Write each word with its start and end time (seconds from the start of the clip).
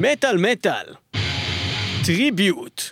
מטאל 0.00 0.36
מטאל, 0.36 0.84
טריביוט. 2.04 2.82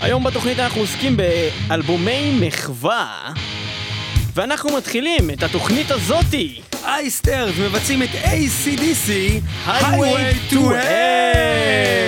היום 0.00 0.24
בתוכנית 0.24 0.58
אנחנו 0.58 0.80
עוסקים 0.80 1.16
באלבומי 1.16 2.38
מחווה, 2.40 3.32
ואנחנו 4.34 4.76
מתחילים 4.76 5.30
את 5.30 5.42
התוכנית 5.42 5.90
הזאתי. 5.90 6.60
אייסטרס 6.84 7.54
מבצעים 7.58 8.02
את 8.02 8.08
ACDC, 8.08 9.10
Highway 9.66 10.52
to 10.52 10.56
Hell. 10.56 12.01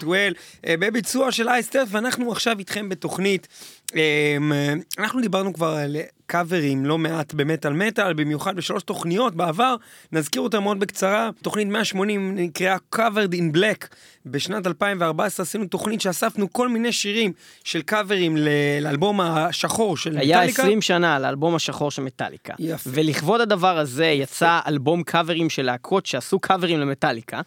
To 0.00 0.04
hell, 0.04 0.34
אה, 0.66 0.74
בביצוע 0.78 1.32
של 1.32 1.48
אייסטרס, 1.48 1.88
ואנחנו 1.90 2.32
עכשיו 2.32 2.58
איתכם 2.58 2.88
בתוכנית. 2.88 3.48
אה, 3.94 4.36
אנחנו 4.98 5.20
דיברנו 5.20 5.52
כבר 5.52 5.66
על 5.68 5.96
קאברים 6.26 6.84
לא 6.84 6.98
מעט 6.98 7.34
במטאל 7.34 7.72
מטאל, 7.72 8.12
במיוחד 8.12 8.56
בשלוש 8.56 8.82
תוכניות 8.82 9.34
בעבר, 9.34 9.76
נזכיר 10.12 10.42
אותם 10.42 10.62
מאוד 10.62 10.80
בקצרה. 10.80 11.30
תוכנית 11.42 11.68
180 11.68 12.34
נקראה 12.36 12.76
Covered 12.94 13.32
in 13.32 13.56
Black. 13.56 13.86
בשנת 14.26 14.66
2014 14.66 15.44
עשינו 15.44 15.66
תוכנית 15.66 16.00
שאספנו 16.00 16.52
כל 16.52 16.68
מיני 16.68 16.92
שירים 16.92 17.32
של 17.64 17.82
קאברים 17.82 18.36
לאלבום 18.80 19.20
השחור 19.20 19.96
של 19.96 20.18
היה 20.18 20.36
מטאליקה. 20.38 20.62
20 20.62 20.82
שנה 20.82 21.18
לאלבום 21.18 21.54
השחור 21.54 21.90
של 21.90 22.02
מטאליקה. 22.02 22.54
יפה. 22.58 22.90
ולכבוד 22.92 23.40
הדבר 23.40 23.78
הזה 23.78 24.06
יצא 24.06 24.60
אלבום 24.66 25.02
קאברים 25.02 25.50
של 25.50 25.62
להקות 25.62 26.06
שעשו 26.06 26.38
קאברים 26.38 26.80
למטאליקה, 26.80 27.40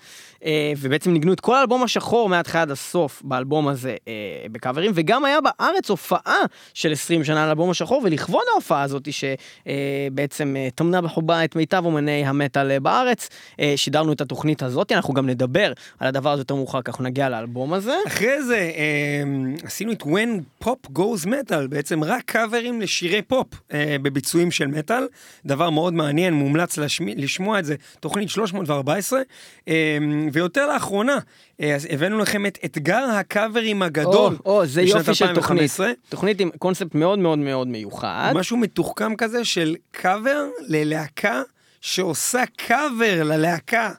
אה, 0.45 0.73
ובעצם 0.77 1.13
ניגנו 1.13 1.33
את 1.33 1.39
כל 1.39 1.55
האלבום 1.55 1.83
השחור 1.83 2.29
מההתחלה 2.29 2.61
עד 2.61 2.71
הסוף 2.71 3.21
באלבום 3.25 3.67
הזה 3.67 3.95
אה, 4.07 4.13
בקאברים, 4.51 4.91
וגם 4.95 5.25
היה 5.25 5.39
בארץ 5.41 5.89
הופעה 5.89 6.28
של 6.73 6.91
20 6.91 7.23
שנה 7.23 7.47
לאלבום 7.47 7.69
השחור, 7.69 8.01
ולכבוד 8.03 8.43
ההופעה 8.51 8.81
הזאת 8.81 9.07
שבעצם 9.11 10.55
טמנה 10.75 11.01
בחובה 11.01 11.43
את 11.43 11.55
מיטב 11.55 11.85
אומני 11.85 12.25
המטאל 12.25 12.71
אה, 12.71 12.79
בארץ, 12.79 13.29
אה, 13.59 13.73
שידרנו 13.75 14.13
את 14.13 14.21
התוכנית 14.21 14.63
הזאת, 14.63 14.91
אנחנו 14.91 15.13
גם 15.13 15.29
נדבר 15.29 15.73
על 15.99 16.07
הדבר 16.07 16.31
הזה 16.31 16.41
יותר 16.41 16.55
מאוחר, 16.55 16.81
כך 16.81 17.01
נגיע 17.01 17.29
לאלבום 17.29 17.73
הזה. 17.73 17.95
אחרי 18.07 18.43
זה 18.43 18.71
אה, 18.75 19.23
עשינו 19.63 19.91
את 19.91 20.01
When 20.01 20.63
Pop 20.63 20.97
Goes 20.97 21.25
Metal, 21.25 21.67
בעצם 21.69 22.03
רק 22.03 22.23
קאברים 22.25 22.81
לשירי 22.81 23.21
פופ 23.21 23.47
אה, 23.73 23.95
בביצועים 24.01 24.51
של 24.51 24.67
מטאל, 24.67 25.07
דבר 25.45 25.69
מאוד 25.69 25.93
מעניין, 25.93 26.33
מומלץ 26.33 26.77
לשמי, 26.77 27.15
לשמוע 27.15 27.59
את 27.59 27.65
זה, 27.65 27.75
תוכנית 27.99 28.29
314, 28.29 29.19
אה, 29.67 29.97
ויותר 30.33 30.67
לאחרונה, 30.73 31.17
אה, 31.61 31.77
הבאנו 31.89 32.17
לכם 32.17 32.45
את 32.45 32.57
אתגר 32.65 33.05
הקאברים 33.13 33.81
הגדול, 33.81 34.37
או, 34.45 34.59
או, 34.59 34.65
זה 34.65 34.81
בשנת 34.81 34.97
יופי 34.97 35.13
של 35.13 35.35
תוכנית. 35.35 35.71
2015. 36.19 36.29
תוכנית 36.29 36.41
עם 36.41 36.49
קונספט 36.57 36.95
מאוד 36.95 37.19
מאוד 37.19 37.39
מאוד 37.39 37.67
מיוחד. 37.67 38.31
משהו 38.35 38.57
מתוחכם 38.57 39.15
כזה 39.15 39.45
של 39.45 39.75
קאבר 39.91 40.45
ללהקה 40.67 41.41
שעושה 41.81 42.43
קאבר 42.55 43.23
ללהקה 43.23 43.91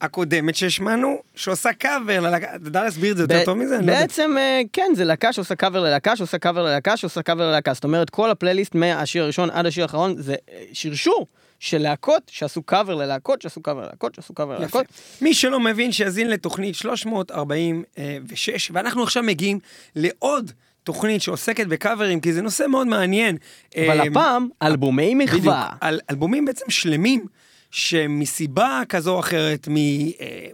הקודמת 0.00 0.54
שהשמענו, 0.54 1.22
שעושה 1.34 1.72
קאבר 1.72 2.20
ללהקה, 2.20 2.46
אתה 2.54 2.68
יודע 2.68 2.82
להסביר 2.82 3.12
את 3.12 3.16
זה 3.16 3.22
יותר 3.22 3.44
טוב 3.44 3.58
מזה? 3.58 3.78
לא. 3.78 3.86
בעצם 3.86 4.34
אה, 4.38 4.60
כן 4.72 4.92
זה 4.94 5.04
להקה 5.04 5.32
שעושה 5.32 5.54
קאבר 5.54 5.80
ללהקה 5.80 6.16
שעושה 6.16 6.38
קאבר 6.38 6.62
ללהקה 6.62 6.96
שעושה 6.96 7.22
קאבר 7.22 7.48
ללהקה 7.50 7.74
זאת 7.74 7.84
אומרת 7.84 8.10
כל 8.10 8.30
הפלייליסט 8.30 8.74
מהשיר 8.74 9.22
הראשון 9.22 9.50
עד 9.50 9.66
השיר 9.66 9.82
האחרון 9.82 10.14
זה 10.16 10.34
אה, 10.52 10.62
שרשור 10.72 11.26
של 11.60 11.78
להקות 11.78 12.22
שעשו 12.26 12.62
קאבר 12.62 12.94
ללהקות 12.94 13.42
שעשו 13.42 13.62
קאבר 13.62 13.80
ללהקות 13.80 14.14
שעשו 14.14 14.34
קאבר. 14.34 14.58
ללהקות. 14.58 14.86
מי 15.20 15.34
שלא 15.34 15.60
מבין 15.60 15.92
שיאזין 15.92 16.30
לתוכנית 16.30 16.74
346, 16.74 18.70
ואנחנו 18.74 19.02
עכשיו 19.02 19.22
מגיעים 19.22 19.58
לעוד 19.96 20.52
תוכנית 20.88 21.22
שעוסקת 21.22 21.66
בקאברים, 21.66 22.20
כי 22.20 22.32
זה 22.32 22.42
נושא 22.42 22.66
מאוד 22.66 22.86
מעניין. 22.86 23.36
אבל 23.76 24.00
אה, 24.00 24.06
הפעם 24.06 24.48
אלבומי 24.62 25.14
בדיוק, 25.14 25.30
מחווה. 25.30 25.68
על 25.80 26.00
אלבומים 26.10 26.44
בעצם 26.44 26.70
שלמים, 26.70 27.24
שמסיבה 27.70 28.82
כזו 28.88 29.14
או 29.14 29.20
אחרת, 29.20 29.68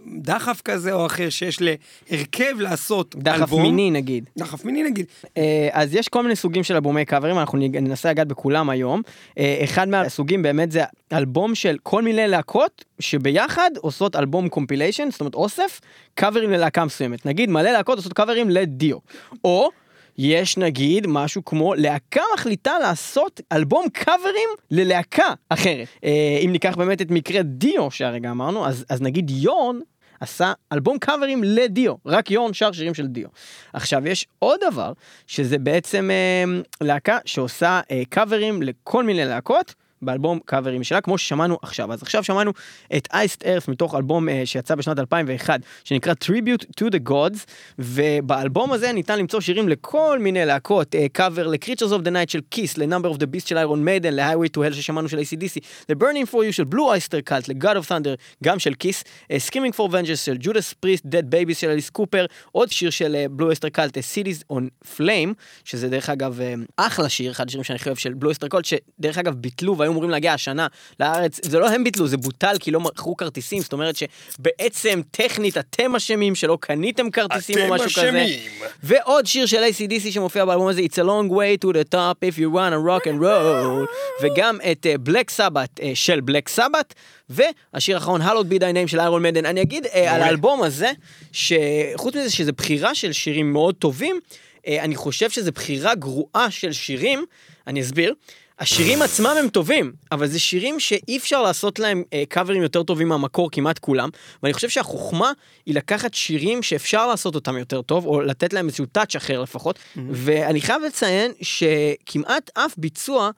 מדחף 0.05 0.61
כזה 0.61 0.93
או 0.93 1.05
אחר, 1.05 1.29
שיש 1.29 1.59
להרכב 1.61 2.59
לעשות 2.59 3.15
דחף 3.15 3.39
אלבום. 3.39 3.61
מיני 3.61 3.91
נגיד. 3.91 4.29
דחף 4.37 4.65
מיני 4.65 4.83
נגיד. 4.83 5.05
אה, 5.37 5.69
אז 5.71 5.95
יש 5.95 6.09
כל 6.09 6.23
מיני 6.23 6.35
סוגים 6.35 6.63
של 6.63 6.73
אלבומי 6.73 7.05
קאברים, 7.05 7.39
אנחנו 7.39 7.57
ננסה 7.57 8.09
לגעת 8.09 8.27
בכולם 8.27 8.69
היום. 8.69 9.01
אה, 9.37 9.61
אחד 9.63 9.89
מהסוגים 9.89 10.41
באמת 10.41 10.71
זה 10.71 10.83
אלבום 11.13 11.55
של 11.55 11.77
כל 11.83 12.01
מיני 12.01 12.27
להקות 12.27 12.85
שביחד 12.99 13.71
עושות 13.77 14.15
אלבום 14.15 14.49
קומפיליישן, 14.49 15.11
זאת 15.11 15.19
אומרת 15.19 15.35
אוסף, 15.35 15.81
קאברים 16.13 16.51
ללהקה 16.51 16.85
מסוימת. 16.85 17.25
נגיד 17.25 17.49
מלא 17.49 17.71
להקות 17.71 17.97
עושות 17.97 18.13
קאברים 18.13 18.49
לדיו. 18.49 18.97
או 19.43 19.69
יש 20.17 20.57
נגיד 20.57 21.07
משהו 21.07 21.45
כמו 21.45 21.73
להקה 21.73 22.21
מחליטה 22.33 22.79
לעשות 22.79 23.41
אלבום 23.51 23.89
קאברים 23.89 24.49
ללהקה 24.71 25.33
אחרת. 25.49 25.87
אה, 26.03 26.39
אם 26.45 26.51
ניקח 26.51 26.75
באמת 26.75 27.01
את 27.01 27.11
מקרה 27.11 27.41
דיו 27.43 27.91
שהרגע 27.91 28.31
אמרנו, 28.31 28.67
אז, 28.67 28.85
אז 28.89 29.01
נגיד 29.01 29.29
יורן 29.29 29.79
עשה 30.19 30.53
אלבום 30.73 30.99
קאברים 30.99 31.43
לדיו, 31.43 31.95
רק 32.05 32.31
יורן 32.31 32.53
שר 32.53 32.71
שירים 32.71 32.93
של 32.93 33.07
דיו. 33.07 33.27
עכשיו 33.73 34.07
יש 34.07 34.27
עוד 34.39 34.59
דבר, 34.71 34.93
שזה 35.27 35.57
בעצם 35.57 36.09
אה, 36.11 36.61
להקה 36.81 37.17
שעושה 37.25 37.81
אה, 37.91 38.01
קאברים 38.09 38.61
לכל 38.61 39.03
מיני 39.03 39.25
להקות. 39.25 39.75
באלבום 40.05 40.39
קאברים 40.45 40.83
שלה 40.83 41.01
כמו 41.01 41.17
ששמענו 41.17 41.57
עכשיו. 41.61 41.93
אז 41.93 42.01
עכשיו 42.01 42.23
שמענו 42.23 42.51
את 42.97 43.07
אייסט 43.13 43.45
ארף 43.45 43.67
מתוך 43.67 43.95
אלבום 43.95 44.29
אה, 44.29 44.41
שיצא 44.45 44.75
בשנת 44.75 44.99
2001 44.99 45.59
שנקרא 45.83 46.13
Tribute 46.23 46.83
to 46.83 46.89
the 46.89 47.09
Gods 47.09 47.37
ובאלבום 47.79 48.73
הזה 48.73 48.91
ניתן 48.91 49.19
למצוא 49.19 49.41
שירים 49.41 49.69
לכל 49.69 50.19
מיני 50.21 50.45
להקות 50.45 50.95
אה, 50.95 51.05
קאבר 51.11 51.47
ל-Creatures 51.47 51.91
of 51.91 52.05
the 52.05 52.11
Night 52.11 52.31
של 52.31 52.39
כיס 52.51 52.77
ל-Number 52.77 53.15
of 53.15 53.17
the 53.17 53.25
Beast 53.35 53.47
של 53.47 53.57
איירון 53.57 53.85
מיידן 53.85 54.13
ל-Highway 54.13 54.57
to 54.57 54.59
Hell 54.59 54.73
ששמענו 54.73 55.09
של 55.09 55.17
ACDC 55.17 55.59
ל-Burning 55.89 56.31
for 56.31 56.37
You 56.49 56.51
של 56.51 56.63
Blue 56.73 56.75
Oyster 56.75 57.31
Cult 57.31 57.45
ל-God 57.47 57.83
of 57.83 57.87
Thunder 57.87 58.15
גם 58.43 58.59
של 58.59 58.73
כיס 58.73 59.03
אה, 59.31 59.37
Screaming 59.47 59.75
for 59.75 59.91
Vengeance 59.91 60.15
של 60.15 60.37
Judas 60.43 60.85
Priest 60.85 61.05
Dead 61.05 61.25
Babies 61.33 61.55
של 61.55 61.69
אליס 61.69 61.89
קופר 61.89 62.25
עוד 62.51 62.71
שיר 62.71 62.89
של 62.89 63.25
Oyster 63.39 63.77
Cult 63.77 63.97
אה, 63.97 64.01
Cities 64.13 64.55
on 64.57 64.63
Flame 64.97 65.33
שזה 65.63 65.89
דרך 65.89 66.09
אגב 66.09 66.41
אה, 66.41 66.53
אחלה 66.77 67.09
שיר 67.09 67.31
אחד 67.31 67.47
השירים 67.47 67.63
שאני 67.63 67.79
חושב 67.79 67.95
של 67.95 68.13
Blue 68.21 68.25
Oyster 68.25 68.47
Cult 68.55 68.63
שדרך 68.63 69.17
אגב 69.17 69.33
ביטלו 69.33 69.77
והיו 69.77 69.93
אמורים 69.95 70.11
להגיע 70.11 70.33
השנה 70.33 70.67
לארץ 70.99 71.39
זה 71.45 71.59
לא 71.59 71.69
הם 71.69 71.83
ביטלו 71.83 72.07
זה 72.07 72.17
בוטל 72.17 72.55
כי 72.59 72.71
לא 72.71 72.79
מכרו 72.79 73.17
כרטיסים 73.17 73.61
זאת 73.61 73.73
אומרת 73.73 73.95
שבעצם 73.95 75.01
טכנית 75.11 75.57
אתם 75.57 75.95
אשמים 75.95 76.35
שלא 76.35 76.57
קניתם 76.61 77.09
כרטיסים 77.09 77.57
או 77.59 77.75
משהו 77.75 77.89
כזה. 77.89 78.09
אשמים. 78.09 78.39
ועוד 78.83 79.25
שיר 79.25 79.45
של 79.45 79.63
ACDC 79.63 80.11
שמופיע 80.11 80.45
באלבום 80.45 80.67
הזה 80.67 80.81
It's 80.81 80.97
a 80.97 81.03
long 81.03 81.31
way 81.31 81.65
to 81.65 81.73
the 81.73 81.93
top 81.93 82.17
if 82.23 82.37
you 82.37 82.49
wanna 82.55 82.79
rock 82.87 83.07
and 83.07 83.21
roll 83.21 83.87
וגם 84.21 84.57
את 84.71 84.85
בלק 84.99 85.29
סבת 85.29 85.79
של 85.93 86.21
בלק 86.21 86.49
סבת 86.49 86.93
והשיר 87.29 87.95
האחרון 87.95 88.21
הלוד 88.21 88.49
בי 88.49 88.59
די 88.59 88.73
ניים 88.73 88.87
של 88.87 88.99
איירון 88.99 89.23
מדן 89.23 89.45
אני 89.45 89.61
אגיד 89.61 89.85
אה, 89.85 90.15
על 90.15 90.21
האלבום 90.21 90.63
הזה 90.63 90.91
שחוץ 91.31 92.15
מזה 92.15 92.29
שזה 92.29 92.51
בחירה 92.51 92.95
של 92.95 93.11
שירים 93.11 93.53
מאוד 93.53 93.75
טובים 93.75 94.19
אה, 94.67 94.83
אני 94.83 94.95
חושב 94.95 95.29
שזה 95.29 95.51
בחירה 95.51 95.95
גרועה 95.95 96.51
של 96.51 96.71
שירים 96.71 97.25
אני 97.67 97.81
אסביר. 97.81 98.13
השירים 98.59 99.01
עצמם 99.01 99.35
הם 99.39 99.49
טובים, 99.49 99.93
אבל 100.11 100.27
זה 100.27 100.39
שירים 100.39 100.79
שאי 100.79 101.17
אפשר 101.17 101.41
לעשות 101.41 101.79
להם 101.79 102.03
אה, 102.13 102.23
קאברים 102.29 102.61
יותר 102.61 102.83
טובים 102.83 103.07
מהמקור 103.07 103.51
כמעט 103.51 103.79
כולם, 103.79 104.09
ואני 104.43 104.53
חושב 104.53 104.69
שהחוכמה 104.69 105.31
היא 105.65 105.75
לקחת 105.75 106.13
שירים 106.13 106.63
שאפשר 106.63 107.07
לעשות 107.07 107.35
אותם 107.35 107.57
יותר 107.57 107.81
טוב, 107.81 108.05
או 108.05 108.21
לתת 108.21 108.53
להם 108.53 108.67
איזשהו 108.67 108.85
טאץ' 108.85 109.15
אחר 109.15 109.41
לפחות, 109.41 109.79
ואני 110.09 110.61
חייב 110.61 110.81
לציין 110.81 111.31
שכמעט 111.41 112.51
אף 112.53 112.73
ביצוע 112.77 113.29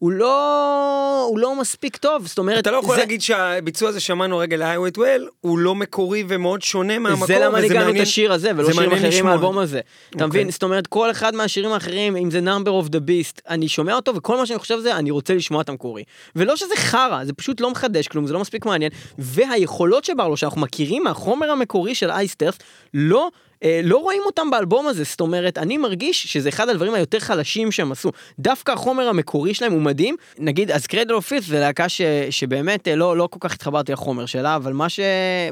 הוא 0.00 0.12
לא, 0.12 1.26
הוא 1.28 1.38
לא 1.38 1.56
מספיק 1.60 1.96
טוב, 1.96 2.26
זאת 2.26 2.38
אומרת, 2.38 2.58
אתה 2.58 2.70
לא 2.70 2.76
יכול 2.76 2.94
זה- 2.94 3.00
להגיד 3.00 3.20
שהביצוע 3.22 3.88
הזה 3.88 4.00
שמענו 4.00 4.38
רגע 4.38 4.56
ל-Highway 4.56 4.96
to 4.96 5.00
Hell, 5.00 5.28
הוא 5.40 5.58
לא 5.58 5.74
מקורי 5.74 6.24
ומאוד 6.28 6.62
שונה 6.62 6.98
מהמקור, 6.98 7.26
זה 7.26 7.38
למה 7.38 7.60
ניגענו 7.60 7.80
את 7.80 7.86
מעניין- 7.86 8.02
השיר 8.02 8.32
הזה 8.32 8.50
ולא 8.56 8.72
שירים 8.72 8.92
אחרים. 8.92 9.24
מהאלבום 9.24 9.58
הזה. 9.58 9.80
אתה 10.10 10.14
אוקיי. 10.14 10.26
מבין? 10.26 10.50
זאת 10.50 10.62
אומרת 10.62 10.86
כל 10.86 11.10
אחד 11.10 11.34
מהשירים 11.34 11.72
האחרים 11.72 12.16
אם 12.16 12.30
זה 12.30 12.40
number 12.40 12.84
of 12.84 12.88
the 12.88 12.98
beast 12.98 13.40
אני 13.48 13.68
שומע 13.68 13.94
אותו 13.94 14.14
וכל 14.14 14.36
מה 14.36 14.46
שאני 14.46 14.58
חושב 14.58 14.78
זה 14.78 14.96
אני 14.96 15.10
רוצה 15.10 15.34
לשמוע 15.34 15.60
את 15.62 15.68
המקורי. 15.68 16.02
ולא 16.36 16.56
שזה 16.56 16.74
חרא 16.76 17.24
זה 17.24 17.32
פשוט 17.32 17.60
לא 17.60 17.70
מחדש 17.70 18.08
כלום 18.08 18.26
זה 18.26 18.32
לא 18.32 18.40
מספיק 18.40 18.66
מעניין 18.66 18.90
והיכולות 19.18 20.04
שברלו 20.04 20.36
שאנחנו 20.36 20.60
מכירים 20.60 21.02
מהחומר 21.04 21.50
המקורי 21.50 21.94
של 21.94 22.10
אייסטרס 22.10 22.54
לא. 22.94 23.28
אה, 23.64 23.80
לא 23.84 23.96
רואים 23.96 24.22
אותם 24.26 24.50
באלבום 24.50 24.86
הזה, 24.86 25.04
זאת 25.04 25.20
אומרת, 25.20 25.58
אני 25.58 25.76
מרגיש 25.76 26.22
שזה 26.26 26.48
אחד 26.48 26.68
הדברים 26.68 26.94
היותר 26.94 27.18
חלשים 27.18 27.72
שהם 27.72 27.92
עשו. 27.92 28.10
דווקא 28.38 28.72
החומר 28.72 29.08
המקורי 29.08 29.54
שלהם 29.54 29.72
הוא 29.72 29.82
מדהים. 29.82 30.16
נגיד, 30.38 30.70
אז 30.70 30.86
Cradle 30.86 31.14
of 31.14 31.26
Filth 31.28 31.46
זה 31.46 31.60
להקה 31.60 31.88
ש, 31.88 32.00
שבאמת 32.30 32.88
אה, 32.88 32.96
לא, 32.96 33.16
לא 33.16 33.28
כל 33.30 33.38
כך 33.40 33.54
התחברתי 33.54 33.92
לחומר 33.92 34.26
שלה, 34.26 34.56
אבל 34.56 34.72
מה, 34.72 34.88
ש, 34.88 35.00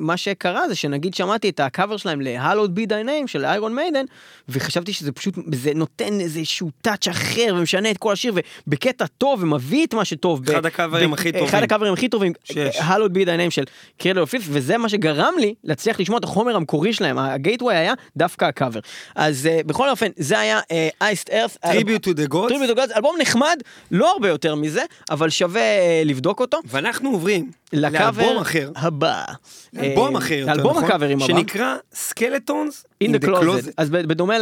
מה 0.00 0.16
שקרה 0.16 0.68
זה 0.68 0.74
שנגיד 0.74 1.14
שמעתי 1.14 1.48
את 1.48 1.60
הקאבר 1.60 1.96
שלהם 1.96 2.20
ל-Hallowed 2.20 2.78
be 2.78 2.88
thy 2.88 3.06
name 3.06 3.26
של 3.26 3.44
Iron 3.44 3.74
Maiden, 3.74 4.04
וחשבתי 4.48 4.92
שזה 4.92 5.12
פשוט, 5.12 5.34
זה 5.54 5.72
נותן 5.74 6.20
איזשהו 6.20 6.70
touch 6.82 7.08
אחר 7.08 7.54
ומשנה 7.56 7.90
את 7.90 7.98
כל 7.98 8.12
השיר, 8.12 8.34
ובקטע 8.66 9.06
טוב 9.18 9.42
ומביא 9.42 9.86
את 9.86 9.94
מה 9.94 10.04
שטוב. 10.04 10.50
אחד 10.50 10.66
הקאברים 10.66 11.12
הכי 11.12 11.30
אחד 11.30 11.38
טובים. 11.38 11.64
הקאברים 11.64 11.92
הכי 11.92 12.08
טובים, 12.08 12.32
שיש. 12.44 12.76
Hallowed 12.76 13.12
be 13.14 13.26
thy 13.26 13.46
name 13.46 13.50
של 13.50 13.64
Cradle 13.98 14.20
of 14.20 14.30
Filth, 14.30 14.46
וזה 14.48 14.78
מה 14.78 14.88
שגרם 14.88 15.34
לי 15.40 15.54
להצליח 15.64 16.00
לשמוע 16.00 16.18
את 16.18 16.24
החומר 16.24 16.56
המקורי 16.56 16.92
שלהם, 16.92 17.18
ה 17.18 17.25
gateway 17.25 17.76
היה 17.76 17.94
דווקא 18.16 18.44
הקאבר. 18.44 18.80
אז 19.14 19.48
אה, 19.48 19.66
בכל 19.66 19.90
אופן, 19.90 20.06
זה 20.16 20.38
היה 20.38 20.60
Iced 21.00 21.30
Earth. 21.30 21.56
Tribute 21.64 22.04
to 22.04 22.16
the 22.16 22.32
Gods, 22.32 22.48
Tribute 22.48 22.76
Gods, 22.76 22.92
אלבום 22.96 23.16
נחמד, 23.20 23.56
לא 23.90 24.12
הרבה 24.12 24.28
יותר 24.28 24.54
מזה, 24.54 24.82
אבל 25.10 25.30
שווה 25.30 25.62
אה, 25.62 26.08
לבדוק 26.08 26.40
אותו. 26.40 26.58
ואנחנו 26.64 27.10
עוברים 27.10 27.50
לקאבר 27.72 28.22
לאלבום 28.22 28.42
אחר, 28.42 28.70
הבא. 28.76 29.24
אלבום 29.78 30.16
אה, 30.16 30.22
אחר 30.22 30.34
יותר 30.34 30.52
לאלבום 30.52 30.70
נכון, 30.70 30.84
הקאברים 30.84 31.18
הבא. 31.18 31.26
שנקרא 31.26 31.76
Skeletons 31.92 32.84
In 33.04 33.06
the 33.06 33.24
Closet. 33.24 33.70
אז 33.76 33.90
בדומה 33.90 34.34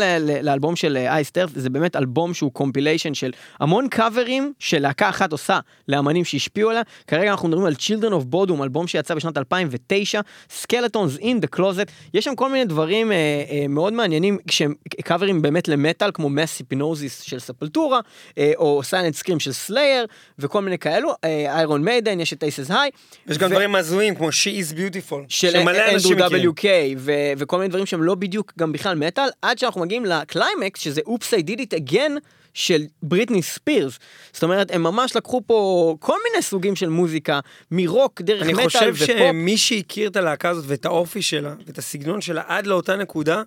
לאלבום 0.42 0.76
של 0.76 0.96
Iced 0.96 1.16
Earth, 1.16 1.46
זה 1.54 1.70
באמת 1.70 1.96
אלבום 1.96 2.34
שהוא 2.34 2.52
compilation 2.52 3.14
של 3.14 3.30
המון 3.60 3.88
קאברים 3.88 4.52
שלהקה 4.58 5.08
אחת 5.08 5.32
עושה 5.32 5.58
לאמנים 5.88 6.24
שהשפיעו 6.24 6.70
עליה. 6.70 6.82
כרגע 7.06 7.30
אנחנו 7.30 7.48
מדברים 7.48 7.66
על 7.66 7.72
Children 7.72 8.12
of 8.12 8.34
Bodom, 8.34 8.62
אלבום 8.62 8.86
שיצא 8.86 9.14
בשנת 9.14 9.38
2009, 9.38 10.20
Skeletons 10.62 11.20
in 11.20 11.44
the 11.44 11.58
Closet. 11.58 11.90
יש 12.14 12.24
שם 12.24 12.34
כל 12.34 12.50
מיני 12.50 12.64
דברים 12.64 13.12
אה, 13.12 13.16
אה, 13.50 13.68
מאוד 13.68 13.92
מעניינים 13.92 14.38
שהם 14.50 14.74
קאברים 15.04 15.42
באמת 15.42 15.68
למטאל, 15.68 16.10
כמו 16.14 16.28
Mass 16.28 16.64
Hypnosis 16.64 17.20
של 17.20 17.38
Sepultura, 17.38 18.00
אה, 18.38 18.52
או 18.56 18.82
Silent 18.82 19.14
Scream 19.14 19.40
של 19.40 19.52
Slayer, 19.52 20.06
וכל 20.38 20.62
מיני 20.62 20.78
כאלו. 20.78 21.12
Iron 21.24 21.84
Maiden, 21.84 22.20
יש 22.20 22.32
את 22.32 22.42
Aces 22.42 22.70
High. 22.70 22.90
יש 23.28 23.38
גם 23.38 23.50
דברים 23.50 23.74
הזויים 23.74 24.14
כמו 24.14 24.28
She 24.28 24.72
is 24.72 24.72
Beautiful, 24.74 25.16
של 25.28 25.50
שמלא 25.50 25.92
אנשים 25.94 26.18
מכירים. 26.18 26.50
NWK 26.50 26.64
ו- 26.98 27.32
וכל 27.38 27.56
מיני 27.58 27.68
דברים 27.68 27.86
שהם 27.86 28.02
לא 28.02 28.14
בדיוק 28.14 28.52
גם 28.58 28.72
בכלל 28.72 28.94
מטאל, 28.94 29.28
עד 29.42 29.58
שאנחנו 29.58 29.80
מגיעים 29.80 30.04
לקליימקס 30.04 30.80
שזה 30.80 31.00
Oops 31.06 31.34
I 31.34 31.36
did 31.36 31.58
it 31.60 31.90
again 31.90 32.12
של 32.54 32.82
בריטני 33.02 33.42
ספירס. 33.42 33.98
זאת 34.32 34.42
אומרת, 34.42 34.70
הם 34.70 34.82
ממש 34.82 35.16
לקחו 35.16 35.42
פה 35.46 35.96
כל 36.00 36.16
מיני 36.30 36.42
סוגים 36.42 36.76
של 36.76 36.88
מוזיקה, 36.88 37.40
מרוק 37.70 38.20
דרך 38.20 38.42
אני 38.42 38.52
מטאל 38.52 38.64
חושב 38.64 38.92
ופופ. 38.94 39.06
שמי 39.06 39.58
שהכיר 39.58 40.08
את 40.08 40.16
הלהקה 40.16 40.48
הזאת 40.48 40.64
ואת 40.68 40.84
האופי 40.84 41.22
שלה 41.22 41.54
ואת 41.66 41.78
הסגנון 41.78 42.20
שלה 42.20 42.42
עד 42.46 42.66
לאותה 42.66 42.96
נקודה, 42.96 43.42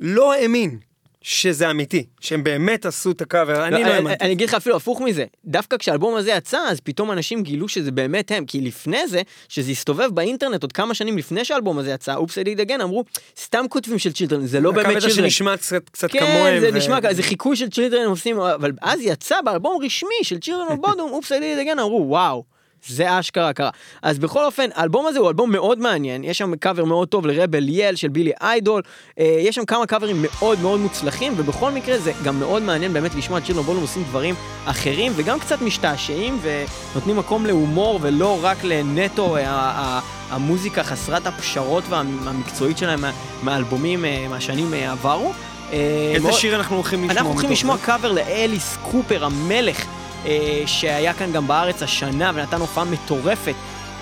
לא 0.00 0.32
האמין 0.32 0.78
שזה 1.22 1.70
אמיתי, 1.70 2.06
שהם 2.20 2.44
באמת 2.44 2.86
עשו 2.86 3.10
את 3.10 3.20
הקאבר, 3.20 3.66
אני 3.66 3.84
לא 3.84 3.88
האמנתי. 3.88 4.24
אני 4.24 4.32
אגיד 4.32 4.48
לך 4.48 4.54
אפילו 4.54 4.76
הפוך 4.76 5.00
מזה, 5.00 5.24
דווקא 5.44 5.76
כשהאלבום 5.76 6.16
הזה 6.16 6.30
יצא, 6.30 6.58
אז 6.58 6.80
פתאום 6.80 7.12
אנשים 7.12 7.42
גילו 7.42 7.68
שזה 7.68 7.90
באמת 7.90 8.30
הם, 8.30 8.44
כי 8.44 8.60
לפני 8.60 9.08
זה, 9.08 9.22
שזה 9.48 9.70
הסתובב 9.70 10.10
באינטרנט 10.14 10.62
עוד 10.62 10.72
כמה 10.72 10.94
שנים 10.94 11.18
לפני 11.18 11.44
שהאלבום 11.44 11.78
הזה 11.78 11.90
יצא, 11.90 12.14
Oops 12.14 12.26
I 12.26 12.29
did 12.29 12.38
it 12.38 12.68
again, 12.68 12.82
אמרו, 12.82 13.04
סתם 13.40 13.64
כותבים 13.68 13.98
של 13.98 14.12
Children, 14.12 14.46
זה 14.46 14.60
לא 14.60 14.70
באמת 14.70 14.86
הקאבר 14.86 15.00
Children. 15.00 15.22
שנשמע 15.24 15.56
קצת 15.56 16.10
כן, 16.10 16.18
כמוהם. 16.18 16.60
זה 16.60 16.70
ו- 16.72 16.76
נשמע 16.76 16.98
זה 17.12 17.22
חיקוי 17.22 17.56
של 17.56 17.70
Children 17.70 18.06
עושים, 18.06 18.40
אבל 18.40 18.72
אז 18.82 19.00
יצא 19.02 19.40
באלבום 19.40 19.84
רשמי 19.84 20.10
של 20.22 20.38
Children 20.38 20.66
of 20.70 20.78
Bodom, 20.80 21.10
Oops 21.10 21.21
I 21.21 21.24
did 21.24 21.32
it 21.32 21.64
again, 21.64 21.80
אמרו 21.80 22.04
וואו, 22.08 22.44
זה 22.88 23.18
אשכרה 23.20 23.52
קרה. 23.52 23.70
אז 24.02 24.18
בכל 24.18 24.44
אופן, 24.44 24.68
האלבום 24.74 25.06
הזה 25.06 25.18
הוא 25.18 25.28
אלבום 25.28 25.52
מאוד 25.52 25.78
מעניין, 25.78 26.24
יש 26.24 26.38
שם 26.38 26.56
קאבר 26.56 26.84
מאוד 26.84 27.08
טוב 27.08 27.26
לרבל 27.26 27.68
יל 27.68 27.96
של 27.96 28.08
בילי 28.08 28.32
איידול, 28.40 28.82
אה, 29.18 29.38
יש 29.40 29.54
שם 29.56 29.64
כמה 29.64 29.86
קאברים 29.86 30.16
מאוד 30.22 30.60
מאוד 30.60 30.80
מוצלחים, 30.80 31.32
ובכל 31.36 31.70
מקרה 31.70 31.98
זה 31.98 32.12
גם 32.24 32.38
מאוד 32.38 32.62
מעניין 32.62 32.92
באמת 32.92 33.14
לשמוע 33.14 33.38
את 33.38 33.44
צ'ילדון 33.44 33.64
בולום 33.64 33.82
עושים 33.82 34.02
דברים 34.04 34.34
אחרים, 34.66 35.12
וגם 35.16 35.38
קצת 35.38 35.62
משתעשעים, 35.62 36.38
ונותנים 36.42 37.16
מקום 37.16 37.46
להומור, 37.46 37.98
ולא 38.02 38.38
רק 38.42 38.64
לנטו 38.64 39.36
ה- 39.36 39.40
ה- 39.46 40.00
המוזיקה 40.30 40.82
חסרת 40.82 41.26
הפשרות 41.26 41.84
והמקצועית 41.88 42.78
שלהם 42.78 43.00
מה- 43.00 43.12
מהאלבומים 43.42 44.04
אה, 44.04 44.26
מהשנים 44.30 44.74
אה, 44.74 44.92
עברו. 44.92 45.32
אה, 45.72 46.12
איזה 46.14 46.32
שיר 46.32 46.56
אנחנו 46.56 46.76
הולכים 46.76 46.98
לשמוע? 47.00 47.16
אנחנו 47.16 47.30
הולכים 47.30 47.50
לשמוע? 47.50 47.76
קאבר 47.84 48.12
לאליס 48.12 48.76
קופר 48.90 49.24
המלך, 49.24 49.84
אה, 50.26 50.62
שהיה 50.66 51.14
כאן 51.14 51.32
גם 51.32 51.46
בארץ 51.46 51.82
השנה 51.82 52.30
ונתן 52.34 52.60
הופעה 52.60 52.84
מטורפת. 52.84 53.54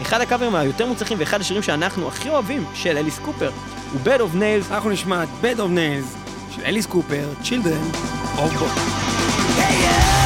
אחד 0.02 0.20
הקאברים 0.20 0.54
היותר 0.54 0.86
מוצלחים 0.86 1.18
ואחד 1.20 1.40
השירים 1.40 1.62
שאנחנו 1.62 2.08
הכי 2.08 2.28
אוהבים 2.28 2.64
של 2.74 2.96
אליס 2.96 3.18
קופר 3.18 3.50
הוא 3.92 4.00
Bed 4.04 4.18
of 4.18 4.36
Nails. 4.36 4.72
אנחנו 4.72 4.90
נשמע 4.90 5.22
את 5.22 5.28
Bed 5.42 5.58
of 5.58 5.76
Nails 5.76 6.16
של 6.56 6.62
אליס 6.64 6.86
קופר, 6.86 7.28
Children 7.42 7.96
of 8.36 8.60
God. 8.60 8.80
בודום 9.56 10.25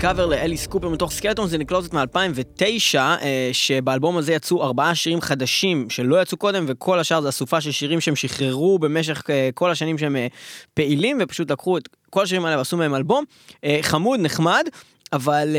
קאבר 0.00 0.26
לאליס 0.26 0.66
קופר 0.66 0.88
מתוך 0.88 1.12
סקלטון 1.12 1.48
זה 1.48 1.58
נקלוטת 1.58 1.94
מ-2009 1.94 2.94
אה, 2.96 3.50
שבאלבום 3.52 4.16
הזה 4.16 4.32
יצאו 4.32 4.62
ארבעה 4.62 4.94
שירים 4.94 5.20
חדשים 5.20 5.90
שלא 5.90 6.22
יצאו 6.22 6.38
קודם 6.38 6.64
וכל 6.68 6.98
השאר 6.98 7.20
זה 7.20 7.28
אסופה 7.28 7.60
של 7.60 7.70
שירים 7.70 8.00
שהם 8.00 8.16
שחררו 8.16 8.78
במשך 8.78 9.22
אה, 9.30 9.50
כל 9.54 9.70
השנים 9.70 9.98
שהם 9.98 10.16
אה, 10.16 10.26
פעילים 10.74 11.18
ופשוט 11.20 11.50
לקחו 11.50 11.78
את 11.78 11.88
כל 12.10 12.22
השירים 12.22 12.44
האלה 12.44 12.58
ועשו 12.58 12.76
מהם 12.76 12.94
אלבום 12.94 13.24
חמוד 13.82 14.20
נחמד 14.20 14.64
אבל 15.12 15.56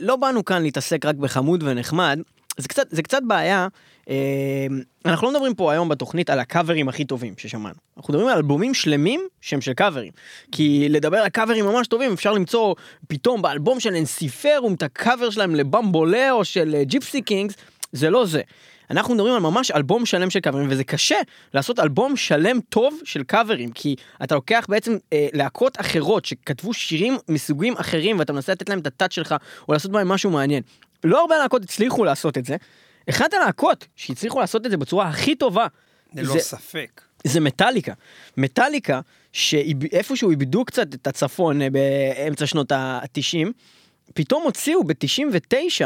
לא 0.00 0.16
באנו 0.16 0.44
כאן 0.44 0.62
להתעסק 0.62 1.06
רק 1.06 1.14
בחמוד 1.14 1.62
ונחמד 1.62 2.18
זה 2.56 2.68
קצת 2.68 2.86
זה 2.90 3.02
קצת 3.02 3.20
בעיה. 3.26 3.68
אה, 4.10 4.66
אנחנו 5.04 5.26
לא 5.26 5.32
מדברים 5.32 5.54
פה 5.54 5.72
היום 5.72 5.88
בתוכנית 5.88 6.30
על 6.30 6.38
הקאברים 6.38 6.88
הכי 6.88 7.04
טובים 7.04 7.34
ששמענו. 7.36 7.74
אנחנו 7.96 8.12
מדברים 8.12 8.28
על 8.28 8.36
אלבומים 8.36 8.74
שלמים 8.74 9.20
שהם 9.40 9.60
של 9.60 9.72
קאברים. 9.72 10.12
כי 10.52 10.88
לדבר 10.88 11.16
על 11.16 11.28
קאברים 11.28 11.64
ממש 11.64 11.86
טובים 11.86 12.12
אפשר 12.12 12.32
למצוא 12.32 12.74
פתאום 13.08 13.42
באלבום 13.42 13.80
של 13.80 13.94
אנסיפרום 13.94 14.74
את 14.74 14.82
הקאבר 14.82 15.30
שלהם 15.30 15.54
לבמבולה 15.54 16.32
או 16.32 16.44
של 16.44 16.74
אה, 16.74 16.84
ג'יפסי 16.84 17.22
קינגס, 17.22 17.54
זה 17.92 18.10
לא 18.10 18.26
זה. 18.26 18.40
אנחנו 18.90 19.14
מדברים 19.14 19.34
על 19.34 19.40
ממש 19.40 19.70
אלבום 19.70 20.06
שלם 20.06 20.30
של 20.30 20.40
קאברים 20.40 20.66
וזה 20.70 20.84
קשה 20.84 21.16
לעשות 21.54 21.80
אלבום 21.80 22.16
שלם 22.16 22.60
טוב 22.68 23.00
של 23.04 23.22
קאברים 23.22 23.70
כי 23.70 23.94
אתה 24.24 24.34
לוקח 24.34 24.66
בעצם 24.68 24.96
אה, 25.12 25.28
להקות 25.32 25.80
אחרות 25.80 26.24
שכתבו 26.24 26.74
שירים 26.74 27.16
מסוגים 27.28 27.74
אחרים 27.76 28.18
ואתה 28.18 28.32
מנסה 28.32 28.52
לתת 28.52 28.68
להם 28.68 28.78
את 28.78 28.86
הטאט 28.86 29.12
שלך 29.12 29.34
או 29.68 29.72
לעשות 29.72 29.90
בהם 29.90 30.08
משהו 30.08 30.30
מעניין. 30.30 30.62
לא 31.04 31.20
הרבה 31.20 31.38
להקות 31.38 31.62
הצליחו 31.62 32.04
לעשות 32.04 32.38
את 32.38 32.44
זה. 32.44 32.56
אחת 33.10 33.34
הלהקות 33.34 33.86
שהצליחו 33.96 34.40
לעשות 34.40 34.66
את 34.66 34.70
זה 34.70 34.76
בצורה 34.76 35.08
הכי 35.08 35.34
טובה 35.34 35.66
ללא 36.14 36.32
זה- 36.32 36.38
ספק. 36.38 37.00
זה 37.26 37.40
מטאליקה. 37.40 37.92
מטאליקה, 38.36 39.00
שאיבדו 39.32 40.64
קצת 40.64 40.94
את 40.94 41.06
הצפון 41.06 41.62
אה, 41.62 41.68
באמצע 41.70 42.46
שנות 42.46 42.72
ה-90, 42.72 43.46
פתאום 44.14 44.42
הוציאו 44.42 44.84
ב-99 44.84 45.84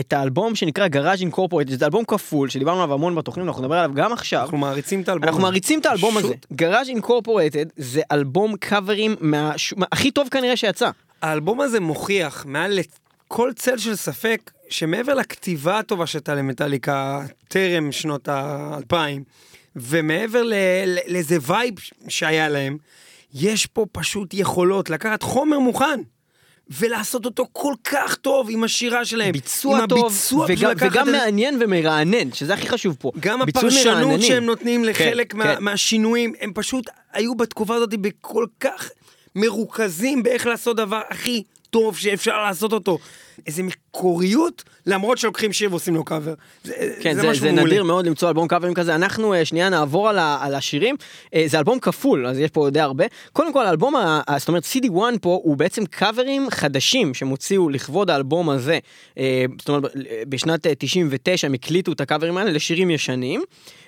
את 0.00 0.12
האלבום 0.12 0.54
שנקרא 0.54 0.88
גראז' 0.88 1.20
אינקורפורט, 1.20 1.68
זה 1.68 1.84
אלבום 1.84 2.04
כפול 2.04 2.48
שדיברנו 2.48 2.82
עליו 2.82 2.94
המון 2.94 3.14
בתוכנית, 3.14 3.46
אנחנו 3.46 3.62
נדבר 3.62 3.74
עליו 3.74 3.94
גם 3.94 4.12
עכשיו. 4.12 4.42
אנחנו 4.42 4.58
מעריצים 4.58 5.00
את 5.02 5.08
האלבום 5.08 5.24
אנחנו 5.28 5.38
הזה. 5.38 5.42
מעריצים 5.46 5.80
את 5.80 5.86
האלבום 5.86 6.16
הזה. 6.16 6.28
פשוט. 6.28 6.46
גראז' 6.52 6.88
אינקורפורטד 6.88 7.66
זה 7.76 8.00
אלבום 8.12 8.56
קאברים. 8.56 9.16
מה- 9.20 9.52
הכי 9.92 10.10
טוב 10.10 10.28
כנראה 10.30 10.56
שיצא. 10.56 10.90
האלבום 11.22 11.60
הזה 11.60 11.80
מוכיח 11.80 12.44
מעל 12.48 12.78
לכל 13.32 13.52
צל 13.56 13.78
של 13.78 13.96
ספק 13.96 14.50
שמעבר 14.68 15.14
לכתיבה 15.14 15.78
הטובה 15.78 16.06
שהייתה 16.06 16.34
למטאליקה 16.34 17.20
טרם 17.48 17.92
שנות 17.92 18.28
האלפיים 18.28 19.24
ומעבר 19.76 20.42
לאיזה 21.06 21.36
vibe 21.46 21.74
שהיה 22.08 22.48
להם, 22.48 22.76
יש 23.34 23.66
פה 23.66 23.86
פשוט 23.92 24.34
יכולות 24.34 24.90
לקחת 24.90 25.22
חומר 25.22 25.58
מוכן. 25.58 26.00
ולעשות 26.78 27.24
אותו 27.24 27.46
כל 27.52 27.74
כך 27.84 28.14
טוב 28.14 28.48
עם 28.50 28.64
השירה 28.64 29.04
שלהם. 29.04 29.32
ביצוע 29.32 29.86
טוב, 29.86 30.06
הביצוע, 30.06 30.46
וגם, 30.48 30.72
וגם 30.78 31.08
את 31.08 31.14
מעניין 31.14 31.56
ומרענן, 31.60 32.32
שזה 32.32 32.54
הכי 32.54 32.68
חשוב 32.68 32.96
פה. 32.98 33.10
גם 33.20 33.42
הפרשנות 33.42 33.96
מרעננים. 33.96 34.22
שהם 34.22 34.44
נותנים 34.44 34.84
לחלק 34.84 35.32
כן, 35.32 35.38
מה, 35.38 35.44
כן. 35.44 35.64
מהשינויים, 35.64 36.32
הם 36.40 36.52
פשוט 36.54 36.86
היו 37.12 37.34
בתקופה 37.34 37.74
הזאת 37.74 37.94
בכל 37.94 38.46
כך 38.60 38.90
מרוכזים 39.36 40.22
באיך 40.22 40.46
לעשות 40.46 40.76
דבר 40.76 41.00
הכי 41.10 41.42
טוב 41.70 41.96
שאפשר 41.96 42.42
לעשות 42.42 42.72
אותו. 42.72 42.98
איזה 43.46 43.62
מקוריות, 43.90 44.64
למרות 44.86 45.18
שלוקחים 45.18 45.52
שיר 45.52 45.70
ועושים 45.70 45.94
לו 45.94 46.04
קאבר. 46.04 46.34
זה, 46.64 46.74
כן, 47.00 47.14
זה, 47.14 47.20
זה, 47.22 47.34
זה 47.34 47.52
מעולה. 47.52 47.62
נדיר 47.66 47.84
מאוד 47.84 48.06
למצוא 48.06 48.28
אלבום 48.28 48.48
קאברים 48.48 48.74
כזה. 48.74 48.94
אנחנו 48.94 49.34
אה, 49.34 49.44
שנייה 49.44 49.68
נעבור 49.68 50.08
על, 50.08 50.18
ה, 50.18 50.38
על 50.40 50.54
השירים. 50.54 50.96
אה, 51.34 51.44
זה 51.46 51.58
אלבום 51.58 51.80
כפול, 51.80 52.26
אז 52.26 52.38
יש 52.38 52.50
פה 52.50 52.70
די 52.70 52.80
הרבה. 52.80 53.04
קודם 53.32 53.52
כל, 53.52 53.66
האלבום, 53.66 53.96
ה- 53.96 54.20
זאת 54.38 54.48
אומרת, 54.48 54.64
CD1 54.64 55.18
פה 55.20 55.40
הוא 55.42 55.56
בעצם 55.56 55.86
קאברים 55.86 56.50
חדשים 56.50 57.14
שהם 57.14 57.28
הוציאו 57.28 57.68
לכבוד 57.68 58.10
האלבום 58.10 58.50
הזה. 58.50 58.78
אה, 59.18 59.44
זאת 59.58 59.68
אומרת, 59.68 59.92
בשנת 60.28 60.66
אה, 60.66 60.72
99 60.78 61.46
הם 61.46 61.54
הקליטו 61.54 61.92
את 61.92 62.00
הקאברים 62.00 62.36
האלה 62.36 62.50
לשירים 62.50 62.90
ישנים. 62.90 63.42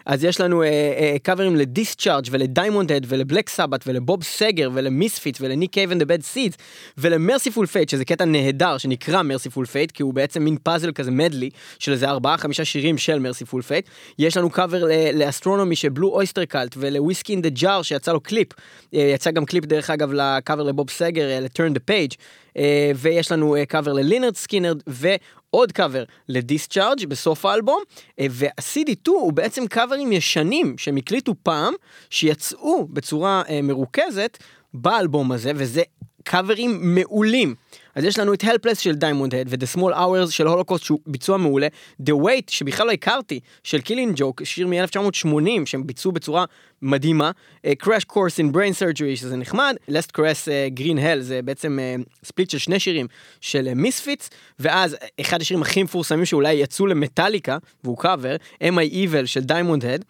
אז 0.06 0.24
יש 0.24 0.40
לנו 0.40 0.62
אה, 0.62 0.68
אה, 0.68 1.16
קאברים 1.22 1.56
לדיסצ'ארג' 1.56 2.24
ולדיימונד 2.30 2.92
הד 2.92 3.06
ולבלק 3.08 3.48
סבת 3.48 3.84
ולבוב 3.86 4.22
סגר 4.24 4.70
ולמיספיט 4.74 5.38
ולניק 5.40 5.72
קייב 5.72 5.90
אנד 5.90 6.02
בד 6.02 6.22
סידס 6.22 6.56
ול 6.98 7.12
Mercyful 7.12 7.66
Fate 7.66 7.88
שזה 7.88 8.04
קטע 8.04 8.24
נהדר 8.24 8.78
שנקרא 8.78 9.22
Mercyful 9.22 9.66
Fate 9.66 9.91
כי 9.94 10.02
הוא 10.02 10.14
בעצם 10.14 10.42
מין 10.42 10.56
פאזל 10.62 10.92
כזה 10.92 11.10
medley 11.10 11.50
של 11.78 11.92
איזה 11.92 12.08
ארבעה 12.08 12.38
חמישה 12.38 12.64
שירים 12.64 12.98
של 12.98 13.18
Mercyful 13.18 13.62
Fate. 13.62 13.86
יש 14.18 14.36
לנו 14.36 14.50
קאבר 14.50 14.84
ל 15.14 15.21
Astronomy 15.21 15.76
של 15.76 15.88
Blue 15.88 16.08
Oyster 16.08 16.44
Cult 16.44 16.74
ול 16.76 16.89
Whiskey 16.89 17.32
in 17.32 17.42
the 17.42 17.48
Jar 17.48 17.82
שיצא 17.82 18.12
לו 18.12 18.20
קליפ. 18.20 18.48
אה, 18.94 19.00
יצא 19.14 19.30
גם 19.30 19.44
קליפ 19.44 19.64
דרך 19.64 19.90
אגב 19.90 20.12
לקאבר 20.12 20.62
לבוב 20.62 20.90
סגר 20.90 21.28
the 21.58 21.90
page. 21.90 22.16
אה, 22.56 22.92
ויש 22.96 23.32
לנו 23.32 23.56
קאבר 23.68 23.92
ל 23.92 23.99
Lynyrd 23.99 24.36
Skynyrd 24.36 24.82
ועוד 24.86 25.72
קאבר 25.72 26.04
ל 26.28 26.36
Discharge 26.36 27.06
בסוף 27.06 27.46
האלבום 27.46 27.82
אה, 28.20 28.26
וה-CD2 28.30 29.08
הוא 29.10 29.32
בעצם 29.32 29.66
קאברים 29.66 30.12
ישנים 30.12 30.78
שהם 30.78 30.96
הקליטו 30.96 31.34
פעם 31.42 31.74
שיצאו 32.10 32.86
בצורה 32.90 33.42
אה, 33.48 33.62
מרוכזת 33.62 34.38
באלבום 34.74 35.32
הזה 35.32 35.52
וזה 35.56 35.82
קאברים 36.24 36.94
מעולים. 36.94 37.54
אז 37.94 38.04
יש 38.04 38.18
לנו 38.18 38.34
את 38.34 38.44
Helpless 38.44 38.74
של 38.74 38.94
Diamond 38.94 39.34
Head 39.34 39.46
ו-The 39.50 39.78
Small 39.78 39.92
Hours 39.92 40.30
של 40.30 40.46
Holocaust 40.46 40.84
שהוא 40.84 40.98
ביצוע 41.06 41.36
מעולה, 41.36 41.66
The 42.02 42.12
Wait 42.12 42.48
שבכלל 42.48 42.86
לא 42.86 42.92
הכרתי 42.92 43.40
של 43.64 43.80
Killing 43.80 44.12
Joke, 44.16 44.44
שיר 44.44 44.66
מ-1980 44.66 45.26
שהם 45.64 45.86
ביצעו 45.86 46.12
בצורה 46.12 46.44
מדהימה, 46.82 47.30
אה, 47.66 47.70
Crash 47.84 48.12
Course 48.12 48.38
in 48.38 48.54
Brain 48.54 48.74
Surgery 48.78 49.16
שזה 49.16 49.36
נחמד, 49.36 49.76
Last 49.90 50.13
Caress 50.13 50.46
אה, 50.46 50.78
Green 50.78 50.98
Hell 50.98 51.20
זה 51.20 51.42
בעצם 51.42 51.78
אה, 51.78 52.04
split 52.24 52.50
של 52.50 52.58
שני 52.58 52.80
שירים 52.80 53.06
של 53.40 53.74
Misfits, 53.74 54.28
ואז 54.58 54.96
אחד 55.20 55.40
השירים 55.40 55.62
הכי 55.62 55.82
מפורסמים 55.82 56.24
שאולי 56.24 56.52
יצאו 56.52 56.86
למטאליקה, 56.86 57.58
והוא 57.84 57.98
קאבר, 57.98 58.36
Am 58.62 58.74
I 58.74 58.92
Evil 58.92 59.26
של 59.26 59.40
Diamond 59.40 59.84
Head, 59.84 60.04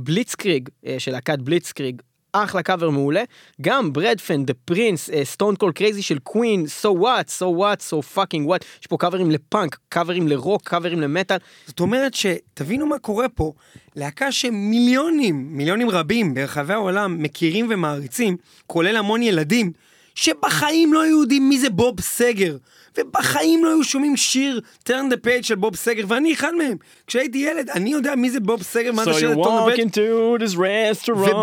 Blitzkrieg 0.00 0.68
של 0.98 1.12
להקת 1.12 1.38
Blitzkrieg, 1.38 2.02
אחלה 2.44 2.62
קאבר 2.62 2.90
מעולה. 2.90 3.22
גם 3.60 3.92
Breadfan, 3.92 4.44
The 4.44 4.54
Prince, 4.64 5.10
Stone 5.24 5.56
Cold 5.56 5.72
Crazy 5.72 6.02
של 6.02 6.18
Queen, 6.18 6.66
so 6.82 6.86
what, 6.86 7.28
so 7.38 7.44
what, 7.60 7.90
so 7.90 8.16
fucking 8.16 8.48
what. 8.48 8.64
יש 8.80 8.86
פה 8.88 8.96
קאברים 8.96 9.30
לפאנק, 9.30 9.78
קאברים 9.88 10.28
לרוק, 10.28 10.62
קאברים 10.62 11.00
למטאל. 11.00 11.36
זאת 11.66 11.80
אומרת 11.80 12.14
שתבינו 12.14 12.86
מה 12.86 12.98
קורה 12.98 13.28
פה, 13.28 13.52
להקה 13.96 14.32
שמיליונים, 14.32 15.48
מיליונים 15.50 15.90
רבים 15.90 16.34
ברחבי 16.34 16.72
העולם 16.72 17.22
מכירים 17.22 17.66
ומעריצים, 17.70 18.36
כולל 18.66 18.96
המון 18.96 19.22
ילדים, 19.22 19.72
שבחיים 20.16 20.92
לא 20.92 21.02
היו 21.02 21.20
יודעים 21.20 21.48
מי 21.48 21.58
זה 21.58 21.70
בוב 21.70 22.00
סגר, 22.00 22.56
ובחיים 22.98 23.64
לא 23.64 23.70
היו 23.70 23.84
שומעים 23.84 24.16
שיר 24.16 24.60
turn 24.88 25.12
the 25.12 25.26
page 25.26 25.42
של 25.42 25.54
בוב 25.54 25.76
סגר, 25.76 26.04
ואני 26.08 26.32
אחד 26.32 26.54
מהם. 26.54 26.76
כשהייתי 27.06 27.38
ילד, 27.38 27.70
אני 27.70 27.90
יודע 27.90 28.14
מי 28.14 28.30
זה 28.30 28.40
בוב 28.40 28.62
סגר, 28.62 28.92
מה 28.92 29.04
זה 29.04 29.14
שיר 29.14 29.32
turn 29.32 29.34
the 29.34 29.36
page. 29.36 29.40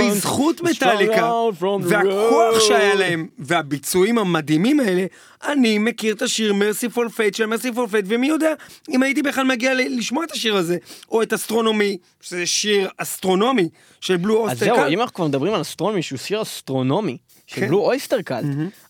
ובזכות 0.03 0.61
מטאליקה, 0.61 1.33
והכוח. 1.81 2.59
שהיה 2.59 2.95
להם, 2.95 3.27
והביצועים 3.39 4.17
המדהימים 4.17 4.79
האלה, 4.79 5.05
אני 5.47 5.77
מכיר 5.77 6.13
את 6.13 6.21
השיר 6.21 6.53
Mercyful 6.53 7.09
Fate 7.09 7.35
של 7.35 7.45
Mercyful 7.45 7.87
Fate, 7.87 8.05
ומי 8.07 8.27
יודע 8.27 8.53
אם 8.89 9.03
הייתי 9.03 9.21
בכלל 9.21 9.43
מגיע 9.45 9.73
לשמוע 9.75 10.23
את 10.23 10.31
השיר 10.31 10.55
הזה, 10.55 10.77
או 11.11 11.21
את 11.21 11.33
Astronomy, 11.33 11.97
שזה 12.21 12.45
שיר 12.45 12.89
Astronomy 12.97 13.69
של 14.01 14.17
Blue 14.17 14.45
Öyster 14.45 14.65
Cult. 14.65 14.91
אם 14.91 15.01
אנחנו 15.01 15.13
כבר 15.13 15.27
מדברים 15.27 15.53
על 15.53 15.61
Astronomy, 15.61 16.01
שהוא 16.01 16.19
שיר 16.19 16.41
Astronomy, 16.41 17.17
של 17.53 17.61
כן. 17.61 17.67
בלו 17.67 17.79
אויסטר 17.79 18.21
קאלט, 18.21 18.45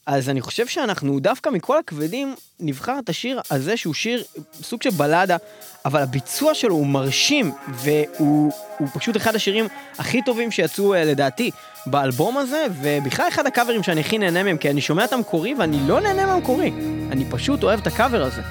אז 0.06 0.30
אני 0.30 0.42
חושב 0.42 0.68
שאנחנו 0.68 1.20
דווקא 1.20 1.50
מכל 1.50 1.78
הכבדים 1.78 2.36
נבחר 2.60 3.00
את 3.00 3.10
השיר 3.10 3.42
הזה 3.52 3.78
שהוא 3.78 3.94
שיר 3.94 4.24
סוג 4.62 4.84
של 4.84 4.90
בלדה, 4.90 5.38
אבל 5.86 6.02
הביצוע 6.02 6.54
שלו 6.54 6.76
הוא 6.76 6.88
מרשים, 6.88 7.52
והוא 7.68 8.52
הוא 8.78 8.88
פשוט 8.94 9.18
אחד 9.18 9.36
השירים 9.36 9.66
הכי 9.98 10.22
טובים 10.22 10.52
שיצאו 10.52 10.94
אה, 10.94 11.06
לדעתי 11.06 11.52
באלבום 11.86 12.38
הזה, 12.38 12.66
ובכלל 12.82 13.28
אחד 13.28 13.48
הקאברים 13.48 13.84
שאני 13.84 14.02
הכי 14.02 14.18
נהנה 14.18 14.44
מהם, 14.44 14.58
כי 14.58 14.70
אני 14.70 14.82
שומע 14.82 15.06
את 15.06 15.14
המקורי 15.14 15.54
ואני 15.54 15.88
לא 15.88 16.02
נהנה 16.02 16.26
מהמקורי, 16.26 16.72
אני 17.12 17.26
פשוט 17.32 17.64
אוהב 17.64 17.80
את 17.80 17.88
הקאבר 17.88 18.24
הזה. 18.24 18.42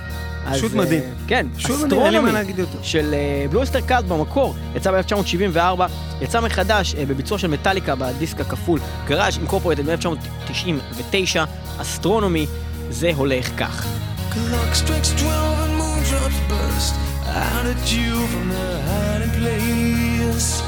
פשוט 0.52 0.72
מדהים. 0.74 1.02
אה, 1.02 1.08
כן, 1.26 1.46
אסטרונומי. 1.58 2.30
של 2.82 3.14
בלוסטר 3.50 3.80
קארט 3.80 4.04
במקור, 4.04 4.54
יצא 4.74 4.90
ב-1974, 4.90 5.82
יצא 6.20 6.40
מחדש 6.40 6.94
אה, 6.94 7.06
בביצוע 7.06 7.38
של 7.38 7.48
מטאליקה 7.48 7.94
בדיסק 7.94 8.40
הכפול, 8.40 8.80
גראז' 9.06 9.38
אינקורפורטד 9.38 9.90
ב-1999, 9.90 11.40
אסטרונומי, 11.78 12.46
זה 12.90 13.10
הולך 13.16 13.50
כך. 13.56 13.86
Out 17.32 17.64
at 17.64 17.90
you 17.90 18.26
from 18.32 18.50
their 18.50 18.78
hiding 18.88 19.32
place. 19.40 20.60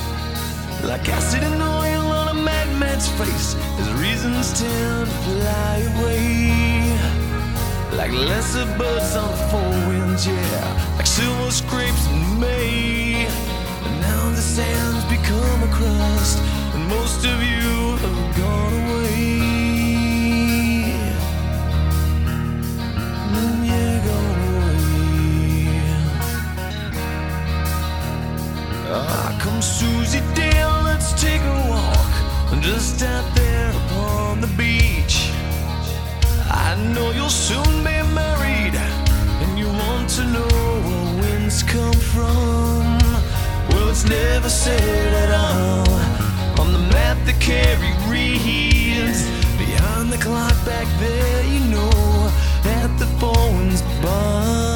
Like 0.82 1.06
acid 1.10 1.42
and 1.42 1.60
oil 1.62 2.06
on 2.20 2.28
a 2.28 2.34
madman's 2.34 3.06
face, 3.18 3.52
his 3.76 3.90
reasons 4.04 4.58
tend 4.58 5.06
to 5.10 5.16
fly 5.24 5.76
away. 5.92 6.83
Like 7.96 8.12
lesser 8.12 8.66
birds 8.76 9.14
on 9.16 9.30
the 9.30 9.36
four 9.50 9.70
winds, 9.88 10.26
yeah. 10.26 10.96
Like 10.96 11.06
silver 11.06 11.50
scrapes 11.50 12.06
in 12.08 12.40
May. 12.40 13.26
And 13.84 14.00
now 14.00 14.30
the 14.30 14.42
sand's 14.42 15.04
become 15.04 15.62
a 15.62 15.70
crust, 15.72 16.38
and 16.74 16.88
most 16.88 17.24
of 17.24 17.40
you 17.42 17.96
have 18.02 18.36
gone 18.36 18.74
away. 18.74 19.04
Ah, 28.96 29.38
come 29.40 29.62
Susie 29.62 30.22
Dale, 30.34 30.82
let's 30.84 31.12
take 31.20 31.40
a 31.40 31.68
walk. 31.70 32.12
Just 32.60 33.02
out 33.02 33.34
there 33.34 33.70
upon 33.70 34.40
the 34.40 34.46
beach. 34.56 34.73
I 36.56 36.76
know 36.94 37.10
you'll 37.10 37.28
soon 37.28 37.82
be 37.82 37.98
married, 38.14 38.76
and 39.42 39.58
you 39.58 39.66
want 39.66 40.08
to 40.10 40.24
know 40.24 40.46
where 40.86 41.22
winds 41.22 41.64
come 41.64 41.98
from. 42.14 42.98
Well, 43.70 43.88
it's 43.88 44.08
never 44.08 44.48
said 44.48 45.12
at 45.24 45.30
all 45.34 46.60
on 46.60 46.72
the 46.72 46.78
map 46.94 47.18
that 47.26 47.40
Carrie 47.40 47.96
reads. 48.08 49.28
Behind 49.58 50.12
the 50.12 50.18
clock 50.18 50.54
back 50.64 50.86
there, 51.00 51.44
you 51.44 51.60
know, 51.74 52.30
at 52.64 52.90
the 53.00 53.06
winds 53.20 53.82
bar. 54.00 54.73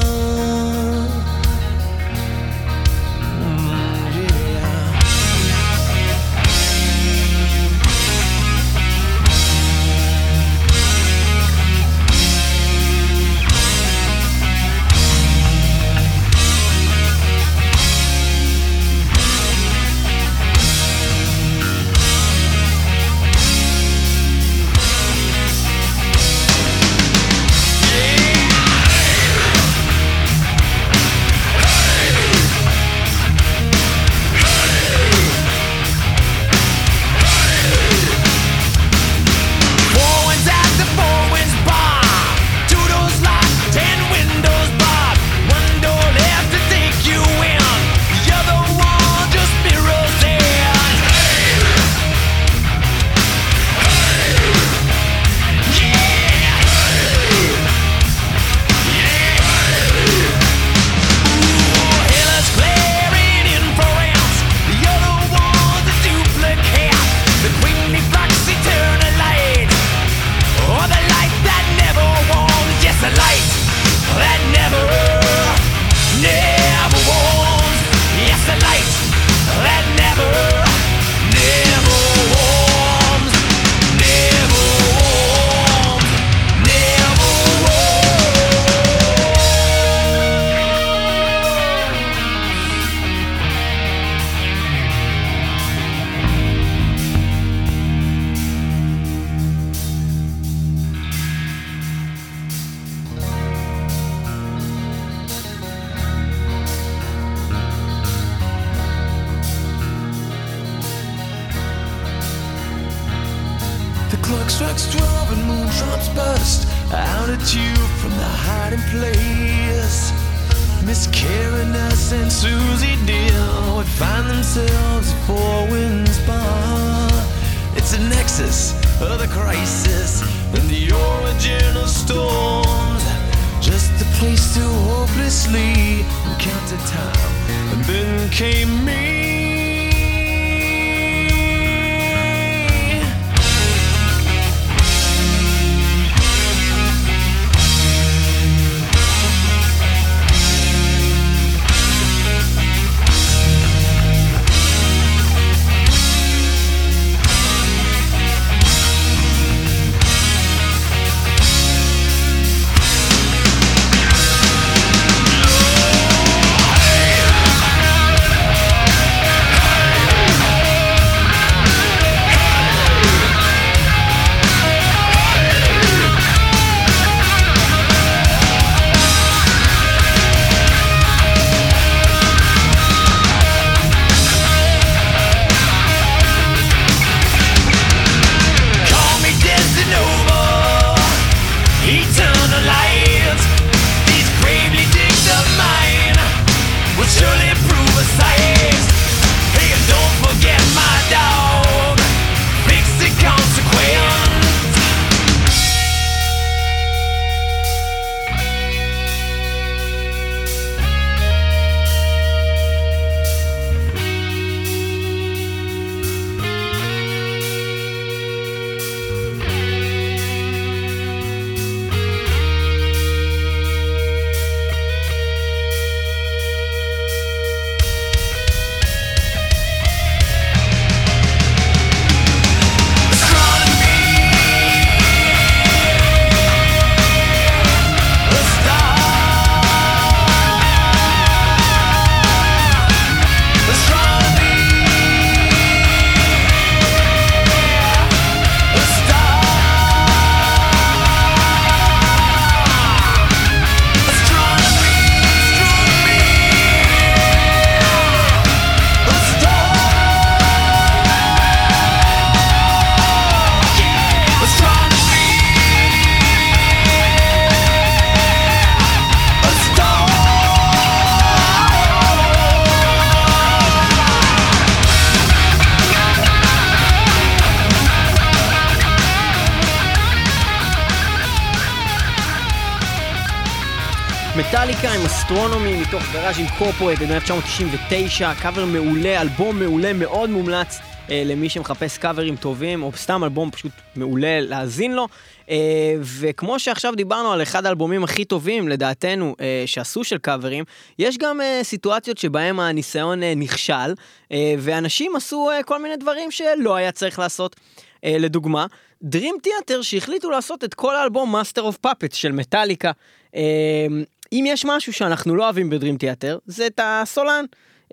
אינקורפורט 286.60 286.98
ב-1999, 286.98 288.42
קאבר 288.42 288.64
מעולה, 288.64 289.20
אלבום 289.20 289.58
מעולה, 289.58 289.92
מאוד 289.92 290.30
מומלץ 290.30 290.78
אה, 291.10 291.22
למי 291.26 291.48
שמחפש 291.48 291.98
קאברים 291.98 292.36
טובים, 292.36 292.82
או 292.82 292.92
סתם 292.96 293.24
אלבום 293.24 293.50
פשוט 293.50 293.72
מעולה 293.96 294.40
להאזין 294.40 294.94
לו. 294.94 295.08
אה, 295.50 295.56
וכמו 296.00 296.58
שעכשיו 296.58 296.94
דיברנו 296.94 297.32
על 297.32 297.42
אחד 297.42 297.66
האלבומים 297.66 298.04
הכי 298.04 298.24
טובים, 298.24 298.68
לדעתנו, 298.68 299.36
אה, 299.40 299.62
שעשו 299.66 300.04
של 300.04 300.18
קאברים, 300.18 300.64
יש 300.98 301.18
גם 301.18 301.40
אה, 301.40 301.60
סיטואציות 301.62 302.18
שבהם 302.18 302.60
הניסיון 302.60 303.22
אה, 303.22 303.32
נכשל, 303.36 303.94
אה, 304.32 304.54
ואנשים 304.58 305.16
עשו 305.16 305.50
אה, 305.50 305.62
כל 305.62 305.82
מיני 305.82 305.96
דברים 305.96 306.30
שלא 306.30 306.76
היה 306.76 306.92
צריך 306.92 307.18
לעשות. 307.18 307.56
אה, 308.04 308.16
לדוגמה, 308.18 308.66
Dream 309.04 309.46
Theater 309.46 309.82
שהחליטו 309.82 310.30
לעשות 310.30 310.64
את 310.64 310.74
כל 310.74 310.96
האלבום 310.96 311.36
Master 311.36 311.60
of 311.60 311.86
Puppets 311.86 312.14
של 312.14 312.32
מטאליקה. 312.32 312.92
אה, 313.34 313.86
אם 314.32 314.44
יש 314.46 314.64
משהו 314.64 314.92
שאנחנו 314.92 315.36
לא 315.36 315.44
אוהבים 315.44 315.70
בדרים 315.70 315.96
תיאטר, 315.96 316.38
זה 316.46 316.66
את 316.66 316.80
הסולן. 316.82 317.44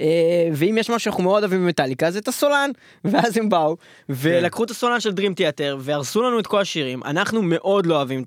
אה, 0.01 0.49
ואם 0.53 0.77
יש 0.79 0.89
משהו 0.89 0.99
שאנחנו 0.99 1.23
מאוד 1.23 1.43
אוהבים 1.43 1.63
במטאליקה, 1.63 2.11
זה 2.11 2.19
את 2.19 2.27
הסולן. 2.27 2.71
ואז 3.05 3.37
הם 3.37 3.49
באו, 3.49 3.77
ולקחו 4.09 4.63
את 4.63 4.71
הסולן 4.71 4.99
של 4.99 5.11
דרים 5.11 5.33
תיאטר, 5.33 5.77
והרסו 5.79 6.23
לנו 6.23 6.39
את 6.39 6.47
כל 6.47 6.61
השירים. 6.61 7.03
אנחנו 7.03 7.41
מאוד 7.41 7.85
לא 7.85 7.95
אוהבים 7.95 8.23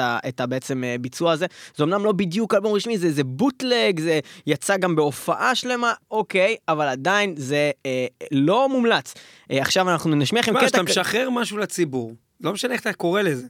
את 0.00 0.40
הבעצם 0.40 0.84
אה, 0.84 0.96
ביצוע 1.00 1.32
הזה. 1.32 1.46
זה 1.76 1.84
אמנם 1.84 2.04
לא 2.04 2.12
בדיוק 2.12 2.54
אלבום 2.54 2.74
רשמי, 2.74 2.98
זה, 2.98 3.12
זה 3.12 3.24
בוטלג, 3.24 4.00
זה 4.00 4.20
יצא 4.46 4.76
גם 4.76 4.96
בהופעה 4.96 5.54
שלמה, 5.54 5.92
אוקיי, 6.10 6.56
אבל 6.68 6.88
עדיין 6.88 7.34
זה 7.36 7.70
אה, 7.86 8.06
לא 8.32 8.68
מומלץ. 8.68 9.14
אה, 9.50 9.60
עכשיו 9.60 9.90
אנחנו 9.90 10.14
נשמיע 10.14 10.42
לכם 10.42 10.56
קטע... 10.56 10.68
שאתה 10.68 10.82
משחרר 10.82 11.30
משהו 11.30 11.58
לציבור, 11.58 12.12
לא 12.40 12.52
משנה 12.52 12.72
איך 12.72 12.80
אתה 12.80 12.92
קורא 12.92 13.22
לזה. 13.22 13.46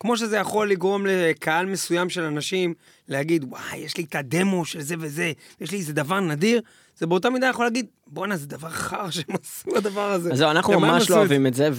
כמו 0.00 0.16
שזה 0.16 0.36
יכול 0.36 0.70
לגרום 0.70 1.06
לקהל 1.06 1.66
מסוים 1.66 2.10
של 2.10 2.22
אנשים 2.22 2.74
להגיד, 3.08 3.44
וואי, 3.44 3.76
יש 3.76 3.96
לי 3.96 4.04
את 4.04 4.14
הדמו 4.14 4.64
של 4.64 4.80
זה 4.80 4.94
וזה, 4.98 5.32
יש 5.60 5.70
לי 5.70 5.78
איזה 5.78 5.92
דבר 5.92 6.20
נדיר, 6.20 6.60
זה 6.98 7.06
באותה 7.06 7.30
מידה 7.30 7.46
יכול 7.46 7.66
להגיד, 7.66 7.86
בואנה, 8.06 8.36
זה 8.36 8.46
דבר 8.46 8.68
חר 8.68 9.10
שהם 9.10 9.36
עשו 9.42 9.76
הדבר 9.76 10.10
הזה. 10.10 10.32
אז 10.32 10.42
אנחנו 10.42 10.80
ממש 10.80 11.10
לא? 11.10 11.16
אוהבים 11.16 11.46
את 11.46 11.54
זה, 11.54 11.70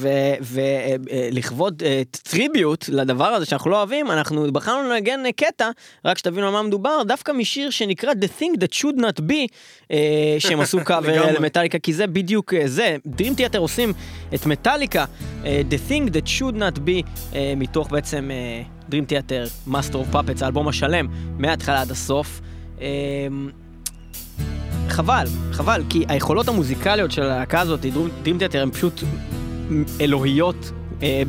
ולכבוד 0.41 1.83
טריביוט 2.11 2.89
לדבר 2.89 3.25
הזה 3.25 3.45
שאנחנו 3.45 3.69
לא 3.69 3.77
אוהבים, 3.77 4.11
אנחנו 4.11 4.51
בחרנו 4.51 4.89
לנגן 4.89 5.25
אה, 5.25 5.31
קטע, 5.31 5.69
רק 6.05 6.17
שתבינו 6.17 6.47
על 6.47 6.53
מה 6.53 6.63
מדובר, 6.63 7.03
דווקא 7.03 7.31
משיר 7.31 7.69
שנקרא 7.69 8.11
The 8.11 8.41
Thing 8.41 8.57
That 8.57 8.75
Should 8.75 8.99
Not 8.99 9.19
Be, 9.19 9.47
אה, 9.91 10.35
שהם 10.39 10.59
עשו 10.59 10.79
קאבר. 10.85 11.31
למטאליקה, 11.39 11.79
כי 11.79 11.93
זה 11.93 12.07
בדיוק 12.07 12.53
אה, 12.53 12.67
זה. 12.67 12.97
Dream 13.07 13.39
Theater 13.39 13.57
עושים 13.57 13.93
את 14.33 14.45
מטאליקה, 14.45 15.05
אה, 15.45 15.61
The 15.69 15.91
Thing 15.91 16.09
That 16.09 16.27
Should 16.39 16.55
Not 16.55 16.77
Be, 16.77 17.07
אה, 17.35 17.53
מתוך 17.57 17.91
בעצם 17.91 18.31
אה, 18.31 18.63
Dream 18.91 19.11
Theater, 19.11 19.69
Master 19.71 19.93
of 19.93 20.15
Puppets, 20.15 20.43
האלבום 20.43 20.67
השלם, 20.67 21.07
מההתחלה 21.37 21.81
עד 21.81 21.91
הסוף. 21.91 22.41
חבל, 24.89 25.25
חבל, 25.51 25.83
כי 25.89 26.05
היכולות 26.07 26.47
המוזיקליות 26.47 27.11
של 27.11 27.23
הלהקה 27.23 27.59
הזאת, 27.59 27.79
דרים 28.23 28.37
תיאטר, 28.37 28.61
הן 28.61 28.71
פשוט 28.71 29.03
אלוהיות 30.01 30.71
אה, 31.03 31.23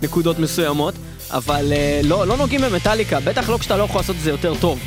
בנקודות 0.00 0.38
מסוימות, 0.38 0.94
אבל 1.30 1.72
אה, 1.72 2.00
לא, 2.04 2.26
לא 2.26 2.36
נוגעים 2.36 2.60
במטאליקה, 2.60 3.20
בטח 3.20 3.48
לא 3.48 3.58
כשאתה 3.58 3.76
לא 3.76 3.82
יכול 3.82 4.00
לעשות 4.00 4.16
את 4.16 4.20
זה 4.20 4.30
יותר 4.30 4.54
טוב. 4.60 4.80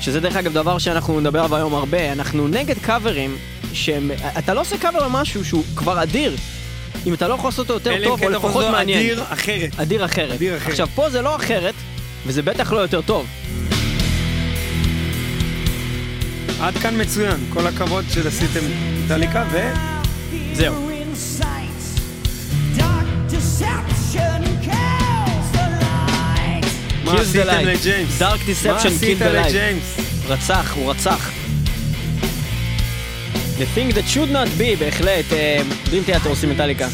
שזה 0.00 0.20
דרך 0.20 0.36
אגב 0.36 0.52
דבר 0.52 0.78
שאנחנו 0.78 1.20
נדבר 1.20 1.38
עליו 1.38 1.56
היום 1.56 1.74
הרבה, 1.74 2.12
אנחנו 2.12 2.48
נגד 2.48 2.78
קאברים, 2.78 3.36
שהם, 3.72 4.10
אתה 4.38 4.54
לא 4.54 4.60
עושה 4.60 4.78
קאבר 4.78 5.04
למשהו 5.06 5.44
שהוא 5.44 5.64
כבר 5.76 6.02
אדיר, 6.02 6.36
אם 7.06 7.14
אתה 7.14 7.28
לא 7.28 7.34
יכול 7.34 7.48
לעשות 7.48 7.70
אותו 7.70 7.90
יותר 7.90 8.04
טוב, 8.04 8.20
כן 8.20 8.26
או 8.26 8.30
יכול 8.32 8.48
לפחות 8.48 8.64
מעניין. 8.72 8.98
אדיר 8.98 9.22
אחרת. 9.28 9.80
אדיר 9.80 10.04
אחרת. 10.04 10.32
אדיר 10.32 10.56
אחרת. 10.56 10.70
עכשיו 10.70 10.88
פה 10.94 11.10
זה 11.10 11.22
לא 11.22 11.36
אחרת, 11.36 11.74
וזה 12.26 12.42
בטח 12.42 12.72
לא 12.72 12.78
יותר 12.78 13.00
טוב. 13.00 13.26
עד 16.60 16.78
כאן 16.78 17.00
מצוין, 17.00 17.36
כל 17.52 17.66
הכבוד 17.66 18.04
שעשיתם 18.08 18.60
איטליקה, 19.02 19.44
וזהו. 20.52 20.88
מה 27.04 27.20
עשיתם 27.20 27.64
לג'יימס? 27.64 28.18
דארק 28.18 28.40
דיספשן, 28.46 28.98
קיל 29.00 29.18
דה 29.18 29.32
לג'יימס? 29.46 29.96
רצח, 30.26 30.74
הוא 30.76 30.90
רצח. 30.90 31.30
The 33.58 33.76
thing 33.76 33.94
that 33.94 34.14
should 34.14 34.32
not 34.32 34.48
be, 34.60 34.78
בהחלט, 34.78 35.32
אה, 35.32 35.60
דרים 35.84 36.02
תיאטר 36.04 36.28
עושים 36.28 36.50
מטאליקה. 36.50 36.88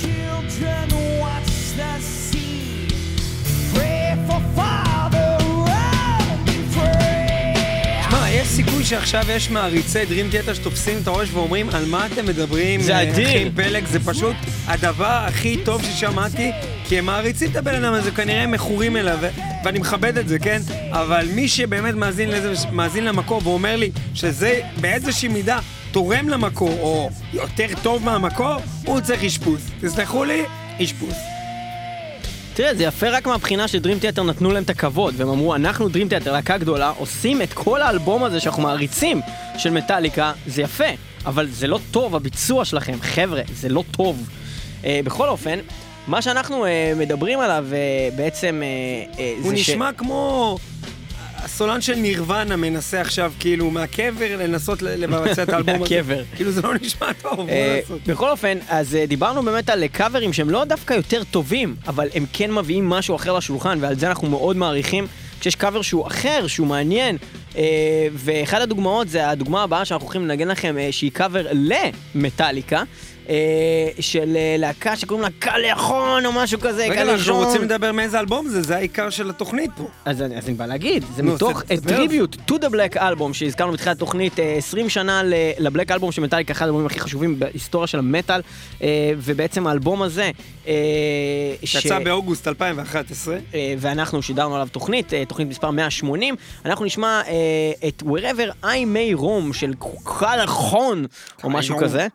שעכשיו 8.85 9.25
יש 9.31 9.51
מעריצי 9.51 10.05
דרים 10.05 10.31
תיאטר 10.31 10.55
שתופסים 10.55 10.99
את 11.03 11.07
הראש 11.07 11.29
ואומרים, 11.33 11.71
על 11.71 11.85
מה 11.85 12.07
אתם 12.07 12.27
מדברים? 12.27 12.81
זה 12.81 12.97
אה, 12.97 13.03
אדיר. 13.03 13.29
אחים 13.29 13.53
פלג, 13.55 13.87
זה 13.87 14.01
פשוט 14.01 14.37
הדבר 14.67 15.25
הכי 15.27 15.57
טוב 15.65 15.83
ששמעתי, 15.85 16.51
כי 16.89 16.99
הם 16.99 17.07
מעריצים 17.07 17.51
את 17.51 17.57
הבן 17.57 17.85
אדם 17.85 17.93
הזה, 17.93 18.11
כנראה 18.11 18.43
הם 18.43 18.51
מכורים 18.51 18.97
אליו, 18.97 19.19
ואני 19.65 19.79
מכבד 19.79 20.19
את 20.19 20.29
זה, 20.29 20.39
כן? 20.39 20.61
אבל 20.91 21.27
מי 21.35 21.49
שבאמת 21.49 21.95
מאזין, 21.95 22.29
לזה, 22.29 22.53
מאזין 22.73 23.05
למקור 23.05 23.41
ואומר 23.45 23.77
לי 23.77 23.91
שזה 24.15 24.61
באיזושהי 24.81 25.29
מידה 25.29 25.59
תורם 25.93 26.29
למקור, 26.29 26.79
או 26.81 27.11
יותר 27.33 27.67
טוב 27.83 28.05
מהמקור, 28.05 28.57
הוא 28.85 29.01
צריך 29.01 29.25
אשפוז. 29.25 29.71
תסלחו 29.81 30.25
לי, 30.25 30.43
אשפוז. 30.83 31.34
תראה, 32.55 32.75
זה 32.75 32.85
יפה 32.85 33.09
רק 33.09 33.27
מהבחינה 33.27 33.69
שדרים 33.69 33.99
תיאטר 33.99 34.23
נתנו 34.23 34.53
להם 34.53 34.63
את 34.63 34.71
הכבוד, 34.71 35.15
והם 35.17 35.29
אמרו, 35.29 35.55
אנחנו 35.55 35.89
דרים 35.89 36.09
תיאטר, 36.09 36.33
להקה 36.33 36.59
גדולה, 36.59 36.93
עושים 36.99 37.43
את 37.43 37.53
כל 37.53 37.83
האלבום 37.83 38.25
הזה 38.25 38.41
שאנחנו 38.41 38.63
מעריצים 38.63 39.21
של 39.59 39.71
מטאליקה, 39.71 40.33
זה 40.47 40.63
יפה, 40.63 40.85
אבל 41.27 41.49
זה 41.49 41.67
לא 41.67 41.79
טוב, 41.91 42.17
הביצוע 42.17 42.65
שלכם, 42.65 42.99
חבר'ה, 43.01 43.43
זה 43.55 43.69
לא 43.69 43.85
טוב. 43.91 44.29
אה, 44.85 45.01
בכל 45.05 45.29
אופן, 45.29 45.59
מה 46.07 46.23
שאנחנו 46.23 46.67
אה, 46.67 46.93
מדברים 46.97 47.41
עליו 47.41 47.67
אה, 47.73 47.79
בעצם 48.17 48.63
אה, 48.65 49.23
אה, 49.23 49.35
הוא 49.43 49.53
נשמע 49.53 49.91
כמו 49.93 50.59
הסולן 51.45 51.81
של 51.81 51.95
נירוונה 51.95 52.57
מנסה 52.57 53.01
עכשיו 53.01 53.33
כאילו 53.41 53.71
מהקבר 53.71 54.37
לנסות 54.39 54.83
לבצע 54.83 55.43
את 55.43 55.49
האלבום 55.49 55.83
הזה. 55.83 55.95
מהקבר. 55.95 56.23
כאילו 56.37 56.51
זה 56.51 56.63
לא 56.63 56.75
נשמע 56.81 57.13
טוב, 57.13 57.41
מה 57.41 57.53
אה, 57.53 57.81
לעשות? 57.81 58.01
בכל 58.07 58.31
אופן, 58.31 58.59
אז 58.69 58.95
אה, 58.95 59.07
דיברנו 59.07 59.43
באמת 59.43 59.69
על 59.69 59.87
קאברים 59.87 60.33
שהם 60.33 60.51
לא 60.51 60.65
דווקא 60.65 60.95
יותר 60.95 61.23
טובים, 61.25 61.77
אבל 61.87 62.09
הם 62.15 62.25
כן 62.33 62.53
מביאים 62.53 62.89
משהו 62.89 63.17
אחר 63.17 63.33
לשולחן, 63.33 63.79
ועל 63.81 63.99
זה 63.99 64.09
אנחנו 64.09 64.29
מאוד 64.29 64.57
מעריכים. 64.57 65.07
כשיש 65.41 65.55
קאבר 65.55 65.83
שהוא 65.83 66.07
אחר, 66.07 66.47
שהוא 66.47 66.67
מעניין, 66.67 67.17
אה, 67.57 67.63
ואחת 68.15 68.61
הדוגמאות 68.61 69.09
זה 69.09 69.29
הדוגמה 69.29 69.63
הבאה 69.63 69.85
שאנחנו 69.85 70.07
הולכים 70.07 70.29
לנגן 70.29 70.49
לכם, 70.49 70.77
שהיא 70.91 71.11
קאבר 71.11 71.47
למטאליקה, 71.53 72.83
של 74.01 74.37
אה, 74.37 74.57
להקה 74.59 74.97
שקוראים 74.97 75.23
לה 75.23 75.29
קליחון 75.39 76.27
או 76.27 76.33
משהו 76.33 76.61
כזה, 76.61 76.85
רגע, 76.85 77.03
אנחנו. 77.03 77.37
רוצים 77.37 77.63
לדבר 77.63 77.93
מאיזה 77.93 78.21
אלבום 78.21 78.49
זה, 78.49 78.63
זה 78.63 78.77
העיקר 78.77 79.11
של 79.11 79.31
התוכנית 79.31 79.71
פה. 79.77 79.89
אז 80.05 80.23
אני, 80.23 80.55
בא 80.55 80.67
להגיד, 80.67 81.05
זה 81.17 81.23
מתוך. 81.23 81.63
טריביוט 81.87 82.37
to 82.51 82.55
the 82.55 82.69
black 82.71 82.97
album 82.97 83.33
שהזכרנו 83.33 83.73
בתחילת 83.73 83.97
התוכנית, 83.97 84.41
אה, 84.41 84.55
20 84.59 84.89
שנה 84.89 85.23
ל- 85.23 85.35
לבלק 85.59 85.91
אלבום 85.91 86.13
של 86.13 86.23
מטאליקה, 86.23 86.53
אחד 86.53 86.63
האלבומים 86.63 86.87
הכי 86.87 87.01
חשובים 87.01 87.39
בהיסטוריה 87.39 87.87
של 87.87 87.99
המטאל, 87.99 88.41
אה, 88.83 88.89
ובעצם 89.19 89.67
האלבום 89.67 90.03
הזה, 90.03 90.31
אה, 90.67 90.73
שיצא 91.65 91.99
באוגוסט 91.99 92.49
2011. 92.49 93.37
אה, 93.55 93.75
ואנחנו 93.79 94.23
שידרנו 94.23 94.55
עליו 94.55 94.69
תוכנית, 94.73 95.15
אה, 95.15 95.25
תוכנית 95.25 95.49
מספר 95.49 95.71
180, 95.71 96.35
אנחנו 96.65 96.85
נשמע 96.85 97.21
אה, 97.27 97.33
את 97.89 98.03
Wherever 98.07 98.65
I 98.65 98.67
May 98.67 99.21
Roam 99.21 99.53
של 99.53 99.73
קלחון, 100.05 101.07
או 101.45 101.51
משהו. 101.51 101.77
כזה, 101.79 102.01
אה, 102.01 102.07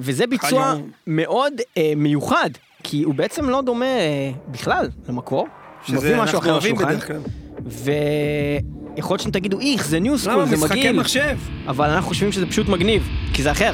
וזה 0.00 0.26
ביצוע. 0.26 0.74
מאוד 1.06 1.52
אה, 1.76 1.92
מיוחד, 1.96 2.50
כי 2.82 3.02
הוא 3.02 3.14
בעצם 3.14 3.48
לא 3.48 3.62
דומה 3.62 3.86
אה, 3.86 4.30
בכלל 4.48 4.88
למקור. 5.08 5.46
שזה 5.86 6.22
אנחנו 6.22 6.50
אוהבים. 6.50 6.76
בדרך 6.76 7.06
כלל. 7.06 7.20
ויכול 7.66 9.14
להיות 9.14 9.20
שאתם 9.20 9.30
תגידו, 9.30 9.60
איך, 9.60 9.86
זה 9.86 10.00
ניו 10.00 10.12
למה? 10.12 10.18
סקול, 10.18 10.44
זה 10.46 10.56
משחקי 10.56 10.78
מגעיל. 10.78 11.00
מחשב. 11.00 11.38
אבל 11.66 11.90
אנחנו 11.90 12.08
חושבים 12.08 12.32
שזה 12.32 12.46
פשוט 12.46 12.68
מגניב, 12.68 13.08
כי 13.34 13.42
זה 13.42 13.50
אחר. 13.50 13.70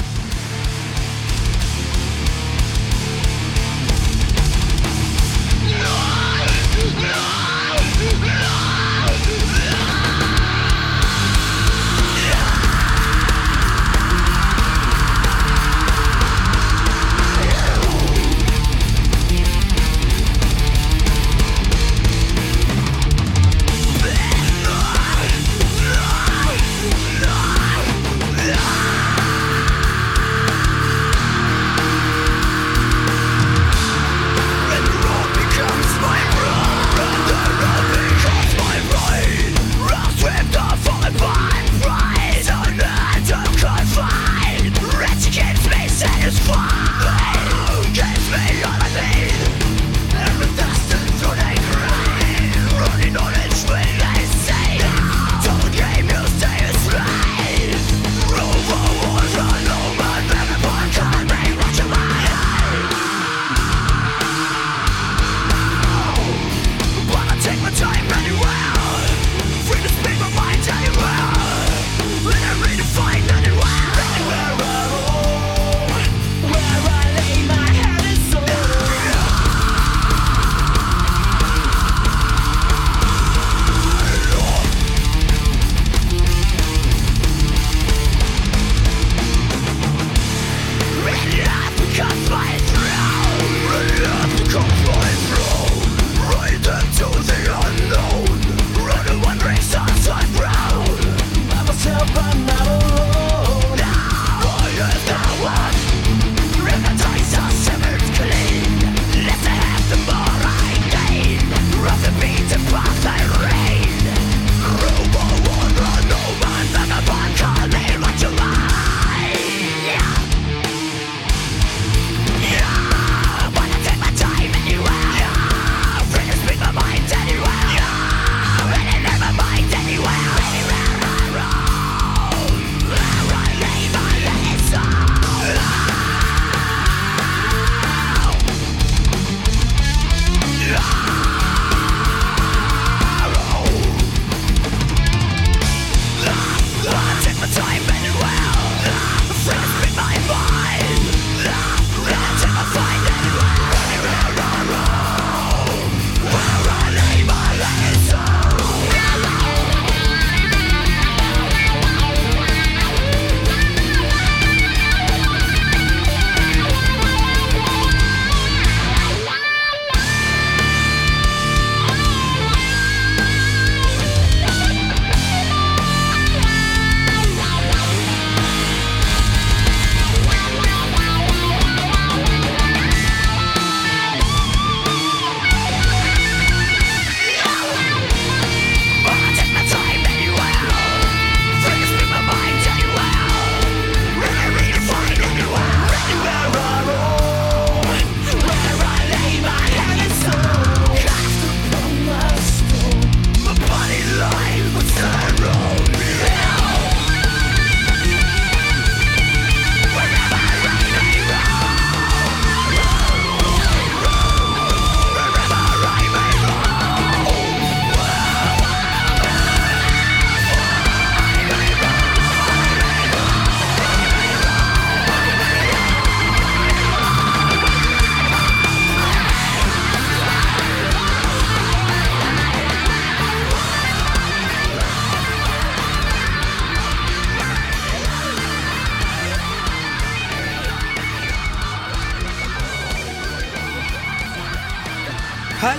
What? 105.41 105.78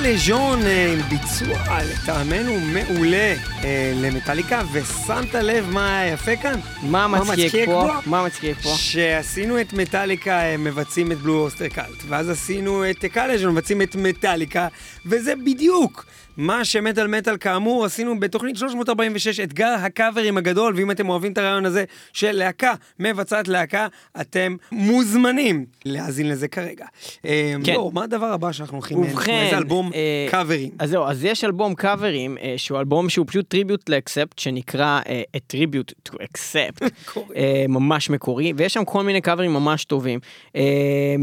הלז'ון 0.10 0.62
אה, 0.65 0.93
עם 0.93 1.02
ביצוע 1.02 1.80
לטעמנו 1.84 2.60
מעולה 2.60 3.36
אה, 3.63 3.93
למטאליקה, 3.95 4.62
ושמת 4.72 5.36
לב 5.36 5.69
מה 5.69 6.00
היה 6.00 6.13
יפה 6.13 6.36
כאן? 6.36 6.60
מה 6.82 7.08
מצחיק 7.08 7.54
פה? 7.65 7.89
מה 8.06 8.26
מצחיק 8.26 8.58
פה? 8.62 8.69
שעשינו 8.78 9.62
את 9.62 9.74
מטאליקה 9.74 10.41
אה, 10.41 10.58
מבצעים 10.58 11.12
את 11.12 11.17
בלו 11.17 11.39
אוסטר 11.39 11.67
קאלט, 11.67 12.04
ואז 12.08 12.30
עשינו 12.30 12.89
את 12.89 13.06
קאלז'ון 13.06 13.52
מבצעים 13.52 13.82
את 13.82 13.95
מטאליקה, 13.95 14.67
וזה 15.06 15.34
בדיוק 15.36 16.06
מה 16.39 16.65
שמטאל 16.65 17.08
מטאל 17.08 17.38
כאמור 17.38 17.86
עשינו 17.86 18.19
בתוכנית 18.19 18.58
346, 18.58 19.39
אתגר 19.39 19.75
הקאברים 19.80 20.38
הגדול, 20.38 20.73
ואם 20.75 20.91
אתם 20.91 21.10
אוהבים 21.10 21.32
את 21.32 21.38
הרעיון 21.38 21.65
הזה 21.65 21.84
של 22.13 22.32
להקה 22.32 22.73
מבצעת 22.99 23.47
להקה, 23.47 23.88
אתם 24.21 24.56
מוזמנים 24.71 25.65
להאזין 25.86 26.30
לזה 26.30 26.47
כרגע. 26.47 26.86
אה, 27.25 27.54
כן. 27.63 27.73
לא, 27.73 27.91
מה 27.93 28.04
הדבר 28.04 28.25
הבא 28.25 28.52
שאנחנו 28.52 28.78
הולכים 28.78 28.97
ובכן, 28.97 29.43
איזה 29.45 29.58
אלבום 29.58 29.91
אה, 29.93 30.28
קאברים. 30.30 30.69
אז 30.80 30.89
זהו, 30.89 31.04
אז 31.04 31.23
יש 31.25 31.43
אלבום 31.43 31.75
קאברים, 31.75 32.38
אה, 32.38 32.54
שהוא 32.58 32.80
אלבום 32.80 33.10
שהוא 33.10 33.25
פשוט 33.28 33.49
tribute 33.49 33.89
ל 33.89 33.96
Accept, 33.96 34.39
שנקרא 34.39 34.99
אה, 35.10 35.21
A 35.38 35.39
Tribute 35.54 36.10
to 36.10 36.15
Accept. 36.15 36.86
אה, 37.36 37.65
ממש 37.69 38.10
מקורי, 38.10 38.54
ויש 38.58 38.73
שם 38.73 38.86
כל 38.86 39.04
מיני 39.04 39.21
קאברים 39.21 39.54
ממש 39.54 39.86
טובים. 39.86 40.19
אה, 40.56 40.62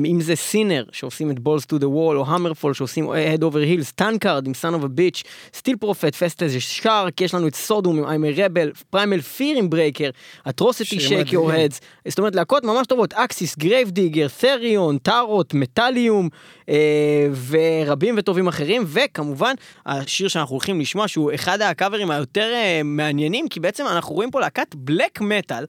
אם 0.06 0.20
זה 0.20 0.36
Sinner, 0.36 0.84
שעושים 0.92 1.30
את 1.30 1.36
Balls 1.36 1.62
to 1.62 1.80
the 1.80 1.86
Wall, 1.86 2.16
או 2.16 2.24
HammerFall, 2.26 2.74
שעושים 2.74 3.12
אה, 3.12 3.34
Head 3.34 3.38
Over 3.38 3.42
Heels, 3.42 3.92
Tankard 3.94 4.46
עם 4.46 4.52
Son 4.52 4.82
of 4.82 4.84
a 4.84 4.88
Bitch, 4.88 5.05
Steel 5.54 5.76
Prophet, 5.76 6.14
Fast 6.14 6.38
as 6.38 6.50
a 6.58 6.67
Shark, 6.67 7.20
יש 7.20 7.34
לנו 7.34 7.48
את 7.48 7.54
Sodom 7.54 8.04
I'm 8.04 8.08
a 8.08 8.38
Rebel, 8.38 8.84
Primal 8.90 9.20
Fear 9.20 9.58
עם 9.58 9.70
Breaker, 9.70 10.10
Atrocity 10.48 11.00
Shake 11.00 11.32
Your 11.32 11.52
Heads, 11.52 11.80
זאת 12.08 12.18
אומרת 12.18 12.34
להקות 12.34 12.64
ממש 12.64 12.86
טובות, 12.86 13.12
Axxis, 13.12 13.58
Grave 13.58 13.90
Digger, 13.90 14.26
Therion, 14.28 14.98
Tarot, 14.98 15.54
Metalium, 15.54 16.28
אה, 16.68 17.28
ורבים 17.48 18.14
וטובים 18.18 18.48
אחרים, 18.48 18.84
וכמובן 18.86 19.54
השיר 19.86 20.28
שאנחנו 20.28 20.52
הולכים 20.52 20.80
לשמוע 20.80 21.08
שהוא 21.08 21.34
אחד 21.34 21.60
הקאברים 21.60 22.10
היותר 22.10 22.52
אה, 22.54 22.80
מעניינים, 22.84 23.48
כי 23.48 23.60
בעצם 23.60 23.86
אנחנו 23.86 24.14
רואים 24.14 24.30
פה 24.30 24.40
להקת 24.40 24.74
בלק 24.74 25.20
מטאל. 25.20 25.64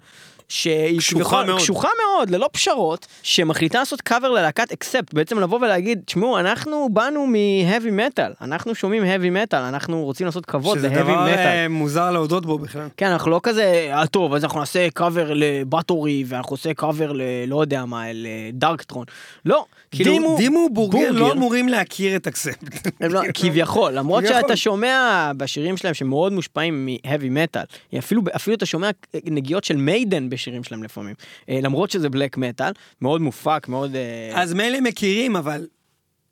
שהיא 0.50 1.00
קשוחה 1.00 1.44
מאוד. 1.44 1.60
קשוחה 1.60 1.88
מאוד, 2.06 2.30
ללא 2.30 2.50
פשרות, 2.52 3.08
שמחליטה 3.24 3.80
לעשות 3.80 4.02
קאבר 4.02 4.32
ללהקת 4.32 4.72
Accept, 4.72 5.13
בעצם 5.14 5.40
לבוא 5.40 5.60
ולהגיד, 5.62 6.02
תשמעו, 6.06 6.40
אנחנו 6.40 6.90
באנו 6.94 7.28
מ-heavy 7.28 8.00
metal, 8.00 8.32
אנחנו 8.42 8.76
שומעים 8.76 9.04
heavy 9.04 9.52
metal, 9.52 9.58
אנחנו 9.58 10.04
רוצים 10.04 10.26
לעשות 10.26 10.46
כבוד 10.46 10.78
שזה 10.78 10.88
ל-heavy 10.90 10.98
דבר 10.98 11.28
metal. 11.28 11.38
אה, 11.38 11.68
מוזר 11.70 12.12
להודות 12.12 12.46
בו 12.46 12.58
בכלל. 12.58 12.88
כן, 12.98 13.06
אנחנו 13.06 13.32
לא 13.32 13.40
כזה, 13.44 13.90
אה 13.94 14.08
טוב, 14.08 14.34
אז 14.34 14.44
אנחנו 14.44 14.60
נעשה 14.60 14.90
קאבר 14.90 15.32
לבטורי, 15.36 16.24
ואנחנו 16.28 16.56
נעשה 16.56 16.74
קאבר 16.74 17.12
ל... 17.12 17.22
לא 17.48 17.62
יודע 17.62 17.86
מה, 17.86 18.04
לדארקטרון. 18.14 19.06
לא, 19.46 19.66
כאילו, 19.92 20.12
דימו, 20.12 20.38
דימו 20.38 20.70
בורגר 20.72 21.12
לא 21.12 21.20
בורגר. 21.20 21.34
אמורים 21.34 21.70
להכיר 21.70 22.16
את 22.16 22.28
אקספט. 22.28 22.88
לא, 23.02 23.22
כביכול, 23.42 23.92
למרות 23.92 24.24
כביכול. 24.24 24.42
שאתה 24.42 24.56
שומע 24.56 25.32
בשירים 25.38 25.78
שלהם 25.78 25.94
שמאוד 25.94 26.34
מושפעים 26.34 26.86
מ-heavy 26.86 27.56
metal, 27.56 27.98
אפילו, 28.00 28.22
אפילו 28.36 28.56
אתה 28.56 28.66
שומע 28.66 28.90
נגיעות 29.26 29.64
של 29.64 29.76
מיידן 29.76 30.30
בשירים 30.38 30.63
שלהם 30.63 30.84
לפעמים, 30.84 31.15
אה, 31.50 31.60
למרות 31.62 31.91
שזה 31.91 32.10
בלק 32.10 32.38
מטאל, 32.38 32.71
מאוד 33.02 33.21
מופק, 33.21 33.67
מאוד... 33.67 33.95
אה, 33.95 34.41
אז 34.41 34.54
מילא 34.54 34.82
מכירים, 34.82 35.36
אבל 35.36 35.67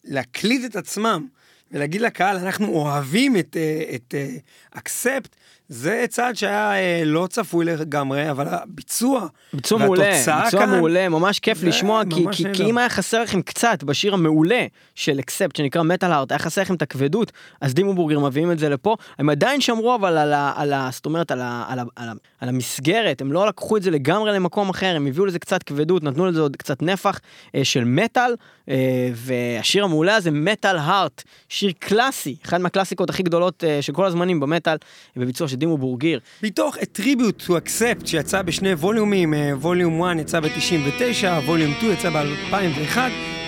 להקליט 0.04 0.66
את 0.66 0.76
עצמם 0.76 1.28
ולהגיד 1.72 2.02
לקהל, 2.02 2.38
אנחנו 2.38 2.68
אוהבים 2.68 3.38
את, 3.38 3.58
את 3.96 4.16
אה, 4.18 4.36
אקספט, 4.72 5.36
זה 5.70 6.06
צעד 6.10 6.36
שהיה 6.36 6.74
אה, 6.74 7.02
לא 7.06 7.28
צפוי 7.30 7.66
לגמרי, 7.66 8.32
אבל 8.32 8.48
הביצוע, 8.48 9.28
ביצוע 9.54 9.80
מעולה, 9.80 10.12
ביצוע 10.12 10.52
כאן- 10.52 10.70
מעולה, 10.70 11.10
ממש 11.10 11.40
כיף 11.40 11.64
לשמוע, 11.64 12.02
כי, 12.10 12.24
ממש 12.24 12.38
כי. 12.38 12.44
כי 12.54 12.64
אם 12.64 12.78
היה 12.78 12.90
חסר 12.90 13.22
לכם 13.22 13.42
קצת 13.42 13.84
בשיר 13.84 14.14
המעולה 14.14 14.66
של 14.96 15.20
אקספט, 15.20 15.56
שנקרא 15.56 15.84
מטאל 15.84 16.12
הארט, 16.12 16.32
היה 16.32 16.40
חסר 16.40 16.62
לכם 16.62 16.74
את 16.76 16.82
הכבדות, 16.82 17.32
אז 17.62 17.74
דימו 17.74 17.94
בורגר 17.94 18.20
מביאים 18.20 18.52
את 18.52 18.60
זה 18.60 18.70
לפה, 18.70 18.96
הם 19.20 19.30
עדיין 19.30 19.62
שמרו 19.62 19.96
אבל 19.96 20.18
על 20.18 20.34
ה... 20.34 20.54
על 20.56 20.74
ה 20.74 20.90
זאת 20.92 21.06
אומרת, 21.06 21.32
על, 21.32 21.42
ה, 21.42 21.66
על, 21.68 21.80
ה, 21.80 21.84
על, 21.96 22.10
ה, 22.10 22.14
על 22.42 22.50
המסגרת, 22.50 23.22
הם 23.22 23.32
לא 23.32 23.48
לקחו 23.48 23.78
את 23.78 23.84
זה 23.84 23.92
לגמרי 23.92 24.32
למקום 24.32 24.70
אחר, 24.70 24.96
הם 24.96 25.08
הביאו 25.08 25.26
לזה 25.26 25.40
קצת 25.40 25.64
כבדות, 25.64 26.04
נתנו 26.04 26.26
לזה 26.26 26.42
עוד 26.42 26.56
קצת 26.56 26.82
נפח 26.82 27.20
אה, 27.56 27.64
של 27.66 27.84
מטאל, 27.84 28.36
אה, 28.70 28.76
והשיר 29.14 29.84
המעולה 29.84 30.16
הזה, 30.16 30.32
מטאל 30.32 30.78
הארט, 30.78 31.24
שיר 31.50 31.72
קלאסי, 31.80 32.36
אחד 32.46 32.62
מהקלאסיקות 32.62 33.10
הכי 33.10 33.24
גדולות 33.24 33.64
אה, 33.64 33.82
של 33.82 33.94
כל 33.94 34.06
הזמנים 34.06 34.40
במטאל, 34.40 34.78
בביצוע 35.16 35.48
של 35.48 35.55
דימו 35.56 35.78
בורגיר. 35.78 36.20
מתוך 36.44 36.78
A 36.78 37.00
Tribute 37.00 37.48
to 37.48 37.50
Accept 37.50 38.08
שיצא 38.08 38.42
בשני 38.42 38.74
ווליומים, 38.74 39.34
אה, 39.34 39.52
ווליום 39.58 40.04
1 40.04 40.20
יצא 40.20 40.40
ב-99, 40.40 41.26
ווליום 41.46 41.74
2 41.78 41.92
יצא 41.92 42.10
ב-2001, 42.10 42.98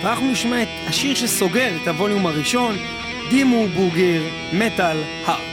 ואנחנו 0.02 0.32
נשמע 0.32 0.62
את 0.62 0.68
השיר 0.88 1.14
שסוגר 1.14 1.76
את 1.82 1.88
הווליום 1.88 2.26
הראשון, 2.26 2.74
דימו 3.30 3.66
בורגר, 3.76 4.22
מטאל 4.52 4.96
הארט. 5.26 5.47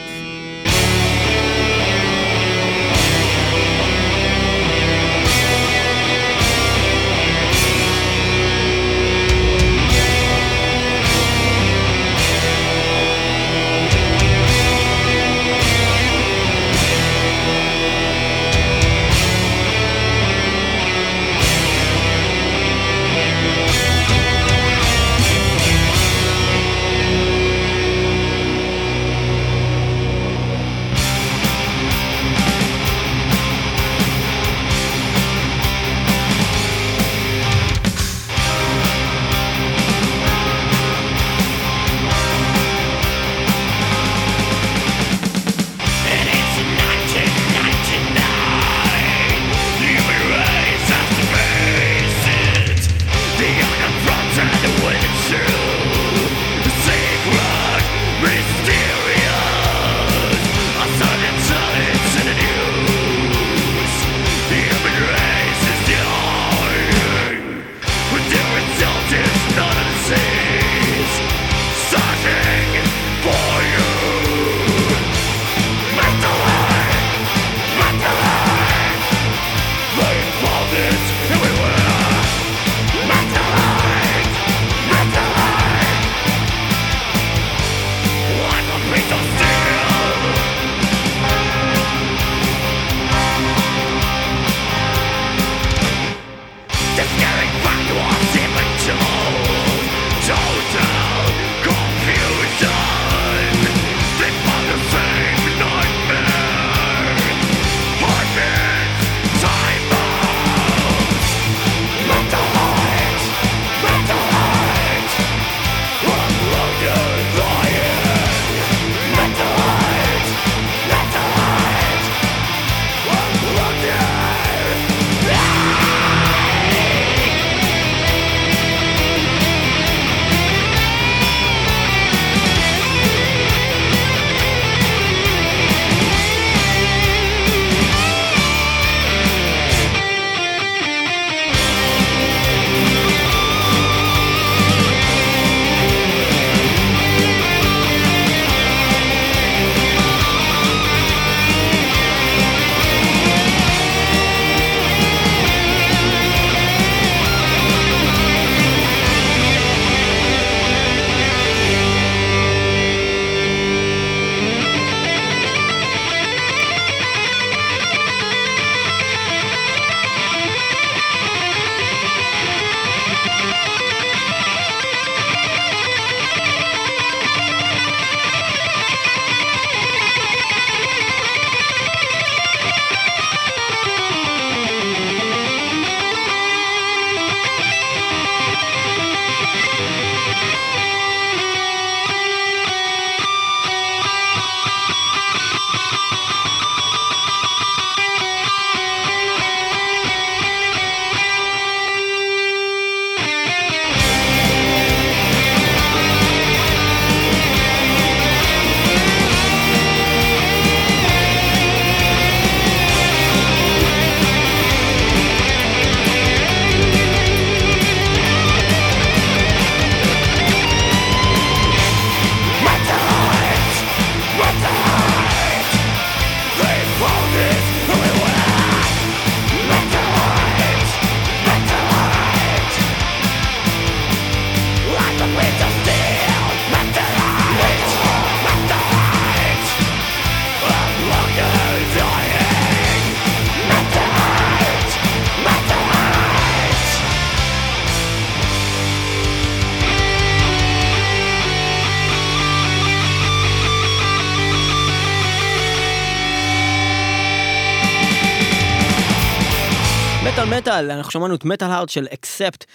מטאל 260.76 260.92
אנחנו 260.92 261.12
שמענו 261.12 261.36
את 261.36 261.46
Metal 261.46 261.68
Heart 261.68 261.90
של 261.90 262.08
Accept 262.14 262.66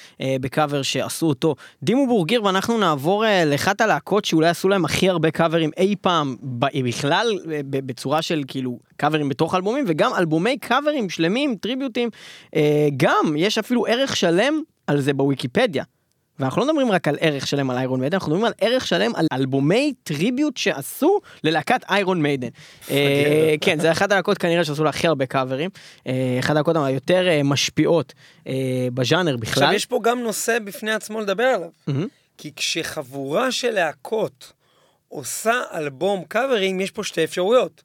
בקאבר 0.41 0.83
שעשו 0.83 1.27
אותו 1.27 1.57
Dimmu 1.83 2.07
Borgir 2.07 2.45
ואנחנו 2.45 2.79
נעבור 2.79 3.25
אה, 3.25 3.45
לאחת 3.45 3.81
הלהקות 3.81 4.25
שאולי 4.25 4.49
עשו 4.49 4.69
להם 4.69 4.85
הכי 4.85 5.09
הרבה 5.09 5.31
קאברים 5.31 5.71
אי 5.77 5.95
פעם 6.01 6.37
ב- 6.43 6.83
בכלל 6.89 7.39
אה, 7.53 7.61
בצורה 7.71 8.23
של 8.23 8.43
כאילו 8.49 8.79
קאברים 8.97 9.29
בתוך 9.29 9.55
אלבומים 9.55 9.85
וגם 9.89 10.11
אלבומי 10.19 10.59
קאברים 10.59 11.11
שלמים 11.11 11.55
טריביוטים 11.61 12.09
אה, 12.57 12.89
גם 12.97 13.35
יש 13.37 13.59
אפילו 13.59 13.87
ערך 13.87 14.17
שלם 14.17 14.61
על 14.87 15.01
זה 15.01 15.13
בוויקיפדיה. 15.13 15.85
ואנחנו 16.41 16.61
לא 16.61 16.66
מדברים 16.66 16.93
רק 16.93 17.09
על 17.09 17.16
ערך 17.20 17.47
שלם 17.47 17.70
על 17.70 17.76
איירון 17.76 18.01
מיידן, 18.01 18.16
אנחנו 18.16 18.30
מדברים 18.30 18.45
על 18.45 18.53
ערך 18.61 18.86
שלם 18.86 19.14
על 19.14 19.26
אלבומי 19.32 19.95
tribute 20.03 20.57
שעשו 20.57 21.20
ללהקת 21.45 21.80
איירון 21.91 22.22
מיידן. 22.22 22.49
אה, 22.91 23.55
כן, 23.61 23.80
זה 23.80 23.93
אחת 23.93 24.12
הלהקות 24.12 24.38
כנראה 24.38 24.64
שעשו 24.64 24.84
לה 24.84 24.91
הכי 24.91 25.07
הרבה 25.07 25.26
קאברים, 25.26 25.70
אה, 26.07 26.36
אחת 26.41 26.51
הלהקות 26.51 26.76
היותר 26.76 27.28
אה, 27.28 27.43
משפיעות 27.45 28.14
בז'אנר 28.95 29.36
בכלל. 29.36 29.62
עכשיו, 29.62 29.76
יש 29.76 29.86
פה 29.86 30.01
גם 30.03 30.20
נושא 30.20 30.59
בפני 30.64 30.93
עצמו 30.93 31.20
לדבר 31.20 31.45
עליו. 31.45 31.68
כי 32.38 32.53
כשחבורה 32.57 33.53
של 33.53 33.70
להקות 33.70 34.53
עושה 35.09 35.62
אלבום 35.74 36.24
קאברים, 36.28 36.80
יש 36.80 36.91
פה 36.91 37.05
שתי 37.05 37.24
אפשרויות. 37.24 37.82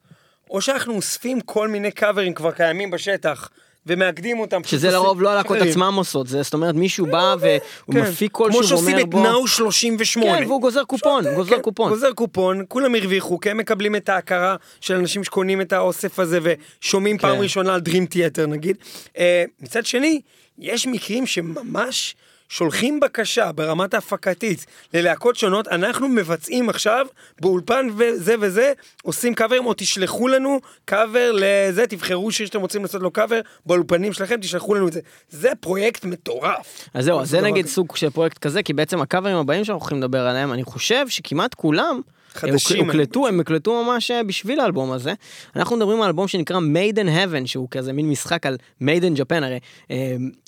או 0.49 0.61
שאנחנו 0.61 0.93
אוספים 0.93 1.41
כל 1.41 1.67
מיני 1.67 1.91
קאברים 1.91 2.33
כבר 2.33 2.51
קיימים 2.51 2.91
בשטח, 2.91 3.49
ומאגדים 3.87 4.39
אותם. 4.39 4.61
שזה 4.63 4.91
לרוב 4.91 5.21
לא 5.21 5.29
הלהקות. 5.29 5.57
עצמם 5.57 5.93
עושות, 5.97 6.27
זה 6.27 6.41
זאת 6.41 6.53
אומרת 6.53 6.75
מישהו 6.75 7.05
בא 7.05 7.35
והוא 7.39 7.59
כן. 7.93 8.01
מפיק 8.01 8.31
כלשהו 8.31 8.59
כמו 8.59 8.63
שעושים 8.67 8.87
ואומר 8.87 9.01
את 9.01 9.09
בוא... 9.09 9.23
נאו 9.23 9.47
38. 9.47 10.37
כן, 10.37 10.43
והוא 10.47 10.61
גוזר 10.61 10.83
קופון, 10.83 11.23
פשוט, 11.23 11.35
גוזר 11.35 11.55
כן, 11.55 11.61
קופון. 11.61 11.89
גוזר 11.89 12.11
קופון, 12.11 12.63
כולם 12.67 12.95
הרוויחו, 12.95 13.39
כי 13.39 13.49
הם 13.49 13.57
מקבלים 13.57 13.95
את 13.95 14.09
ההכרה 14.09 14.55
של 14.81 14.95
אנשים 14.95 15.23
שקונים 15.23 15.61
את 15.61 15.73
האוסף 15.73 16.19
הזה 16.19 16.39
ושומעים 16.43 17.17
פעם 17.17 17.35
כן. 17.35 17.41
ראשונה 17.41 17.73
על 17.73 17.81
Dream 17.85 18.13
Theater 18.13 18.45
נגיד. 18.47 18.77
אה, 19.17 19.43
מצד 19.61 19.85
שני, 19.85 20.21
יש 20.59 20.87
מקרים 20.87 21.25
שממש 21.25 22.15
שולחים 22.49 22.99
בקשה 22.99 23.51
ברמת 23.51 23.93
ההפקתית 23.93 24.65
ללהקות 24.93 25.35
שונות, 25.35 25.67
אנחנו 25.67 26.07
מבצעים 26.09 26.69
עכשיו 26.69 27.05
באולפן 27.41 27.87
וזה 27.97 28.35
וזה, 28.39 28.73
עושים 29.03 29.35
קאברים, 29.35 29.65
או 29.65 29.73
תשלחו 29.77 30.27
לנו 30.27 30.59
קאבר 30.85 31.31
לזה, 31.33 31.87
תבחרו 31.87 32.31
שיר 32.31 32.45
שאתם 32.45 32.61
רוצים 32.61 32.81
לעשות 32.81 33.01
לו 33.01 33.11
קאבר, 33.11 33.41
באולפנים 33.65 34.13
שלכם 34.13 34.35
תשלחו 34.41 34.75
לנו 34.75 34.87
את 34.87 34.93
זה. 34.93 34.99
זה 35.29 35.49
פרויקט 35.59 36.05
מטורף. 36.05 36.89
אז 36.93 37.05
זהו, 37.05 37.25
זה 37.25 37.41
נגיד. 37.41 37.67
סוג 37.67 37.95
של 37.95 38.09
פרויקט 38.09 38.37
כזה, 38.37 38.63
כי 38.63 38.73
בעצם 38.73 39.01
הקאברים 39.01 39.35
הבאים 39.35 39.63
שאנחנו 39.63 39.81
הולכים 39.81 39.97
לדבר 39.97 40.27
עליהם, 40.27 40.53
אני 40.53 40.63
חושב 40.63 41.09
שכמעט 41.09 41.53
כולם 41.53 42.01
חדשים, 42.33 42.81
אה, 42.81 42.85
הוקלטו, 42.85 43.27
הם 43.27 43.39
הקלטו 43.39 43.83
ממש 43.83 44.11
אה, 44.11 44.23
בשביל 44.23 44.59
האלבום 44.59 44.91
הזה. 44.91 45.13
אנחנו 45.55 45.75
מדברים 45.75 46.01
על 46.01 46.07
אלבום 46.07 46.27
שנקרא 46.27 46.57
Maiden 46.57 47.07
Heaven, 47.07 47.45
שהוא 47.45 47.67
כזה 47.71 47.93
מין 47.93 48.09
משחק 48.09 48.45
על 48.45 48.57
Made 48.81 49.01
in 49.01 49.19
Japan, 49.19 49.43
הרי 49.43 49.59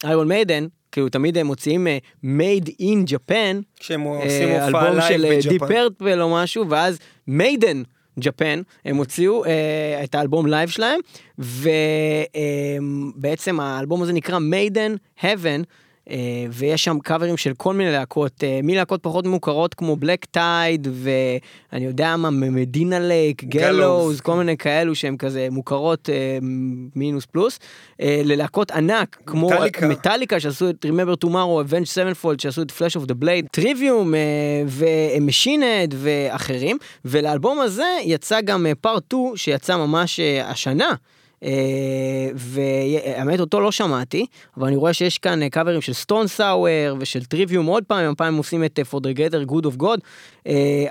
איירון 0.03 0.27
מיידן, 0.27 0.67
כאילו 0.97 1.09
תמיד 1.09 1.37
הם 1.37 1.47
מוציאים 1.47 1.87
אה, 1.87 1.97
Made 2.23 2.69
in 2.81 3.09
Japan, 3.09 3.61
כשהם 3.79 4.07
אה, 4.07 4.11
עושים 4.23 4.49
הופעה 4.49 4.87
אלבום 4.87 5.01
של 5.07 5.17
live 5.17 5.41
Deep 5.49 5.61
ב 5.61 5.62
Japan. 5.62 5.67
Purple 5.67 6.21
או 6.21 6.33
משהו, 6.33 6.69
ואז 6.69 6.99
Maiden 7.27 7.83
Japan, 8.19 8.61
הם 8.85 8.95
הוציאו 8.95 9.45
אה, 9.45 10.01
את 10.03 10.15
האלבום 10.15 10.47
live 10.47 10.69
שלהם, 10.69 10.99
ובעצם 13.17 13.59
האלבום 13.59 14.01
הזה 14.01 14.13
נקרא 14.13 14.39
Maiden 14.39 14.95
Heaven. 15.21 15.63
אה, 16.09 16.45
ויש 16.51 16.83
שם 16.83 16.99
קאברים 16.99 17.37
של 17.37 17.53
כל 17.57 17.73
מיני 17.73 17.91
להקות, 17.91 18.43
אה, 18.43 18.59
מלהקות 18.63 19.03
פחות 19.03 19.27
מוכרות 19.27 19.73
כמו 19.73 19.95
Black 19.95 20.25
Tide 20.25 20.87
ואני 20.91 21.85
יודע 21.85 22.15
מה, 22.17 22.29
Madina 22.29 22.99
Lake, 22.99 23.43
Gallows, 23.43 24.19
Gallows. 24.19 24.21
כל 24.21 24.35
מיני 24.35 24.57
כאלו 24.57 24.95
שהם 24.95 25.17
כזה 25.17 25.47
מוכרות 25.51 26.09
אה, 26.09 26.37
מינוס 26.95 27.25
פלוס, 27.25 27.59
ללהקות 27.99 28.71
ענק 28.71 29.17
כמו 29.25 29.47
מטאליקה. 29.47 29.87
מטאליקה 29.87 30.39
שעשו 30.39 30.69
את 30.69 30.85
Remember 30.85 31.25
Tomorrow, 31.25 31.69
Avenged 31.69 31.93
Sevenfold 31.93 32.41
שעשו 32.41 32.61
את 32.61 32.71
Flash 32.71 32.99
of 32.99 33.05
the 33.05 33.23
Blade, 33.23 33.47
Trivium 33.51 34.13
ו 34.67 34.78
Machine 34.78 35.53
Head 35.53 35.95
ואחרים, 35.97 36.77
ולאלבום 37.05 37.59
הזה 37.59 37.97
יצא 38.03 38.41
גם 38.41 38.65
Part 38.81 39.03
2 39.07 39.23
שיצא 39.35 39.77
ממש 39.77 40.19
השנה. 40.43 40.93
אה, 41.43 41.49
והאמת 42.35 43.39
אותו 43.39 43.59
לא 43.59 43.71
שמעתי, 43.71 44.25
אבל 44.57 44.67
אני 44.67 44.75
רואה 44.75 44.93
שיש 44.93 45.17
כאן 45.17 45.43
אה, 45.43 45.49
קאברים 45.49 45.81
של 45.81 45.93
Stone 45.93 46.27
Sour 46.27 46.95
ושל 46.99 47.25
Trivium 47.25 47.65
עוד 47.65 47.83
פעם, 47.83 48.11
הפעם 48.11 48.27
הם 48.27 48.37
עושים 48.37 48.63
את 48.63 48.79
For 48.89 49.02
the 49.02 49.14
Greater 49.14 49.43
Good 49.43 49.65
of 49.65 49.75
God, 49.75 49.99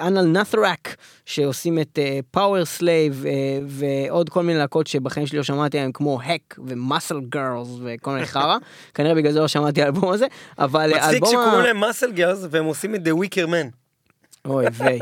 Anaal 0.00 0.22
Nathrakh 0.22 0.96
שעושים 1.24 1.78
את 1.78 1.98
Powerslave 2.30 3.24
ועוד 3.66 4.28
כל 4.28 4.42
מיני 4.42 4.58
להקות 4.58 4.86
שבחיים 4.86 5.26
שלי 5.26 5.38
לא 5.38 5.44
שמעתי 5.44 5.78
עליהם 5.78 5.92
כמו 5.92 6.18
האק 6.22 6.58
ו 6.66 6.74
Muscle 6.74 7.20
Girls 7.28 7.68
וכל 7.84 8.10
מיני 8.12 8.26
חרא, 8.26 8.56
כנראה 8.94 9.14
בגלל 9.14 9.32
זה 9.32 9.40
לא 9.40 9.48
שמעתי 9.48 9.80
על 9.80 9.86
האלבום 9.86 10.12
הזה, 10.12 10.26
אבל 10.58 10.92
אה, 10.92 10.98
מצחיק 10.98 11.22
האלבום... 11.22 11.28
ה- 11.28 11.42
שקוראים 11.46 11.64
להם 11.66 11.76
Muscle 11.80 12.12
Girls 12.12 12.38
והם 12.50 12.64
עושים 12.64 12.94
את 12.94 13.00
The 13.06 13.10
Wicker 13.10 13.46
Man. 13.48 13.85
אוי 14.46 14.64
ויי. 14.72 14.98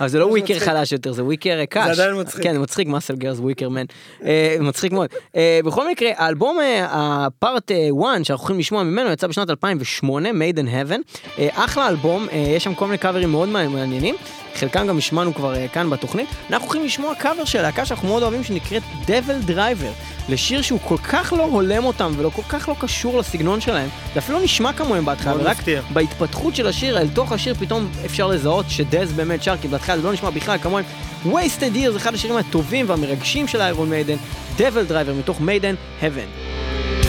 אבל 0.00 0.08
זה 0.08 0.18
לא 0.18 0.26
weaker 0.26 0.58
חלש 0.58 0.92
יותר, 0.92 1.12
זה 1.12 1.24
wicker 1.24 1.58
אה, 1.60 1.66
קש. 1.66 1.96
זה 1.96 2.02
עדיין 2.02 2.20
מצחיק. 2.20 2.42
כן, 2.42 2.62
מצחיק 2.62 2.88
Muscle 2.88 3.16
Girls 3.16 3.38
Wicker 3.38 3.68
Man. 3.68 3.84
אה, 4.24 4.56
מצחיק 4.60 4.92
מאוד. 4.92 5.08
אה, 5.36 5.60
בכל 5.64 5.90
מקרה, 5.90 6.10
האלבום 6.16 6.58
ה 6.82 7.00
Part 7.00 7.70
1 7.70 8.24
שאנחנו 8.24 8.42
הולכים 8.42 8.58
לשמוע 8.58 8.82
ממנו 8.82 9.10
יצא 9.10 9.26
בשנת 9.26 9.50
2008, 9.50 10.30
Maiden 10.30 10.66
Heaven. 10.66 11.40
אחלה 11.52 11.88
אלבום, 11.88 12.26
יש 12.32 12.64
שם 12.64 12.74
כל 12.74 12.84
מיני 12.84 12.98
קאברים 12.98 13.30
מאוד 13.30 13.48
מעניינים. 13.48 14.14
חלקם 14.56 14.86
גם 14.86 14.98
השמענו 14.98 15.34
כבר 15.34 15.54
אה, 15.54 15.68
כאן 15.68 15.90
בתוכנית. 15.90 16.28
אנחנו 16.50 16.66
הולכים 16.66 16.84
לשמוע 16.84 17.14
קאבר 17.14 17.44
של 17.44 17.62
להקה 17.62 17.84
שאנחנו 17.84 18.08
מאוד 18.08 18.22
אוהבים 18.22 18.44
שנקראת 18.44 18.82
Devil 19.06 19.50
Driver, 19.50 20.28
לשיר 20.28 20.62
שהוא 20.62 20.80
כל 20.84 20.96
כך 20.98 21.32
לא 21.32 21.42
הולם 21.42 21.84
אותם 21.84 22.12
ולא 22.16 22.28
כל 22.28 22.42
כך 22.48 22.68
לא 22.68 22.74
קשור 22.80 23.18
לסגנון 23.18 23.60
שלהם. 23.60 23.88
זה 24.14 24.18
אפילו 24.20 24.38
לא 24.38 24.44
נשמע 24.44 24.72
כמוהם 24.72 25.04
בהתחלה, 25.04 25.34
ורק 25.36 25.56
מפתיע. 25.56 25.80
בהתפתחות 25.92 26.56
של 26.56 26.66
השיר, 26.66 26.98
אל 26.98 27.08
תוך 27.08 27.32
השיר 27.32 27.54
פתאום 27.54 27.88
אפשר 28.04 28.26
לזהות 28.26 28.66
שדז 28.68 29.12
באמת 29.12 29.42
שר, 29.42 29.54
כי 29.62 29.68
בהתחלה 29.68 29.96
זה 29.96 30.02
לא 30.02 30.12
נשמע 30.12 30.30
בכלל 30.30 30.58
כמוהם. 30.58 30.84
Wasted 31.24 31.76
Year 31.76 31.90
זה 31.90 31.96
אחד 31.96 32.14
השירים 32.14 32.36
הטובים 32.36 32.88
והמרגשים 32.88 33.48
של 33.48 33.60
איירון 33.60 33.90
מיידן, 33.90 34.16
Devil 34.58 34.90
Driver 34.90 35.12
מתוך 35.18 35.40
מיידן 35.40 35.74
Heaven. 36.00 36.28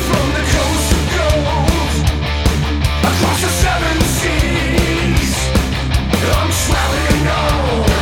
From 0.09 0.27
the 0.37 0.43
coast 0.55 0.89
of 0.97 1.03
gold, 1.17 1.95
across 3.09 3.41
the 3.45 3.51
seven 3.63 3.97
seas, 4.19 4.57
I'm 6.30 6.51
traveling 6.51 7.28
on. 7.28 7.96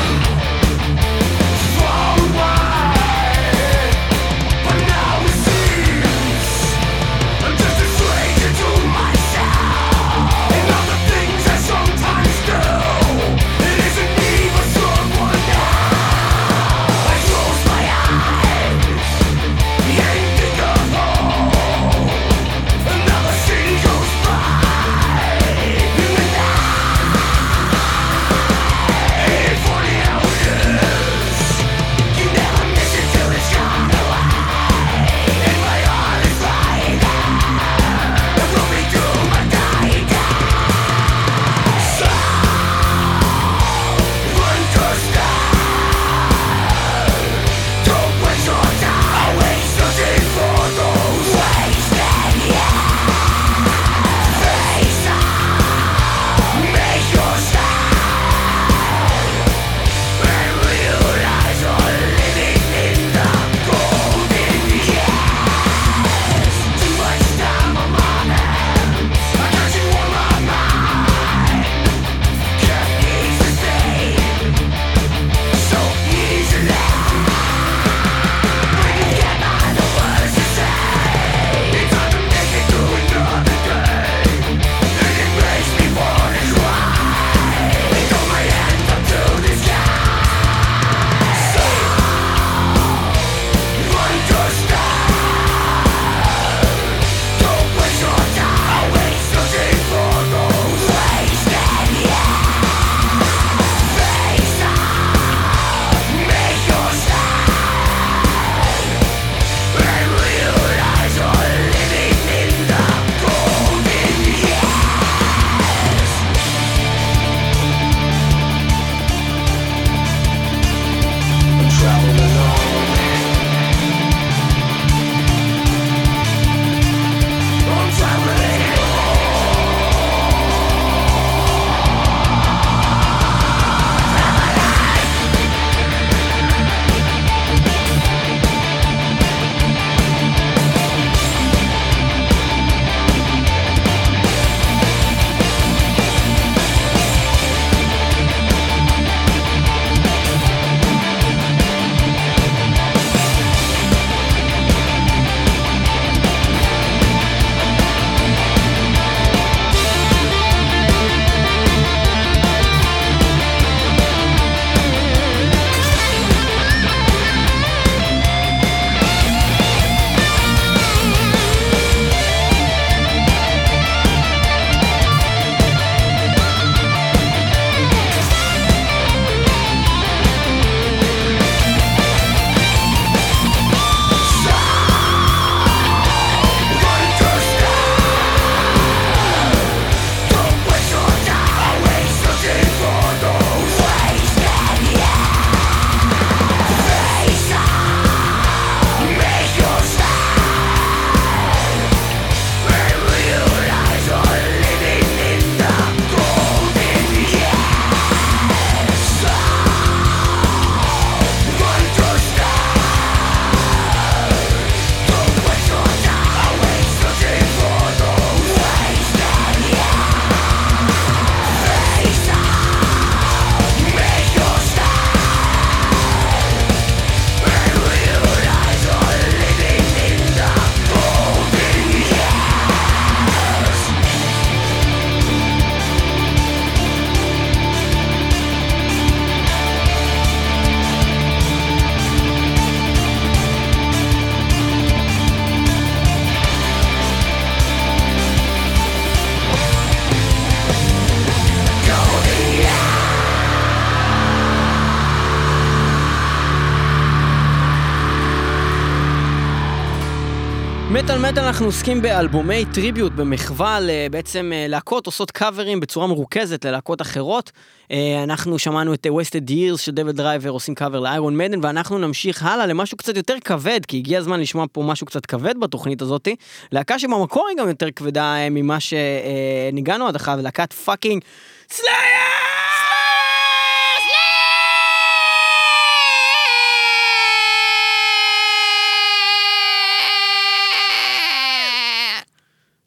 אנחנו 261.56 261.68
עוסקים 261.68 262.02
באלבומי 262.02 262.66
tribute, 262.74 263.12
במחווה 263.12 263.80
לבעצם 263.82 264.52
אה, 264.54 264.66
להקות 264.68 265.06
עושות 265.06 265.32
קאברים 265.32 265.80
בצורה 265.80 266.08
מרוכזת 266.08 266.66
ללהקות 266.66 267.02
אחרות. 267.02 267.52
אה, 267.92 268.24
אנחנו 268.24 268.60
שמענו 268.60 268.94
את 268.94 269.06
אה, 269.06 269.12
Wasted 269.12 269.50
Years 269.50 269.78
של 269.78 269.92
DevilDriver 269.92 270.50
עושים 270.50 270.76
קאבר 270.76 271.00
לאיירון 271.00 271.38
מיידן, 271.38 271.60
ואנחנו 271.66 271.98
נמשיך 271.98 272.44
הלאה 272.44 272.66
למשהו 272.66 272.98
קצת 272.98 273.18
יותר 273.18 273.36
כבד, 273.46 273.80
כי 273.88 273.98
הגיע 273.98 274.20
הזמן 274.20 274.40
לשמוע 274.40 274.66
פה 274.72 274.84
משהו 274.84 275.08
קצת 275.08 275.26
כבד 275.26 275.60
בתוכנית 275.60 276.02
הזאתי. 276.02 276.36
להקה 276.72 277.00
שבמקור 277.00 277.48
היא 277.50 277.58
גם 277.58 277.68
יותר 277.68 277.92
כבדה 277.92 278.36
ממה 278.52 278.78
שניגענו 278.80 280.08
עד 280.08 280.16
עכשיו, 280.16 280.40
להקת 280.42 280.74
fucking 280.74 281.22
Slayer! 281.70 282.55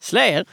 Slayer, 0.09 0.37
אה, 0.37 0.43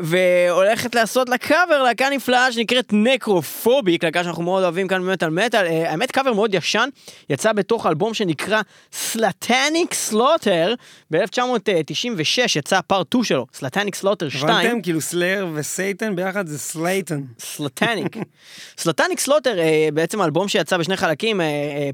והולכת 0.00 0.94
לעשות 0.94 1.28
לה 1.28 1.38
קאבר, 1.38 1.82
להקה 1.82 2.10
נפלאה 2.10 2.52
שנקראת 2.52 2.92
Necrophobic, 2.92 4.04
להקה 4.04 4.24
שאנחנו 4.24 4.42
מאוד 4.42 4.62
אוהבים 4.62 4.88
כאן 4.88 5.02
באמת 5.02 5.22
על 5.22 5.30
מטאל. 5.30 5.66
אה, 5.66 5.90
האמת 5.90 6.10
קאבר 6.10 6.32
מאוד 6.32 6.54
ישן, 6.54 6.88
יצא 7.30 7.52
בתוך 7.52 7.86
אלבום 7.86 8.14
שנקרא 8.14 8.60
Slatanic 8.92 9.94
Slaughter, 9.94 10.74
ב-1996 11.10 12.56
יצא 12.56 12.80
Part 12.86 13.06
2 13.08 13.24
שלו, 13.24 13.46
Slatanic 13.54 13.94
Slaughter 13.94 14.28
2. 14.28 14.54
הבנתם? 14.54 14.82
כאילו 14.82 15.00
Slayer 15.00 15.46
ו 15.54 15.64
Satan 15.64 16.16
ביחד 16.16 16.46
זה 16.46 16.58
Slatan. 16.58 17.20
Slatanic. 17.38 18.16
Slatanic 18.78 19.20
Slaughter, 19.20 19.58
אה, 19.58 19.88
בעצם 19.94 20.22
אלבום 20.22 20.48
שיצא 20.48 20.76
בשני 20.76 20.96
חלקים, 20.96 21.40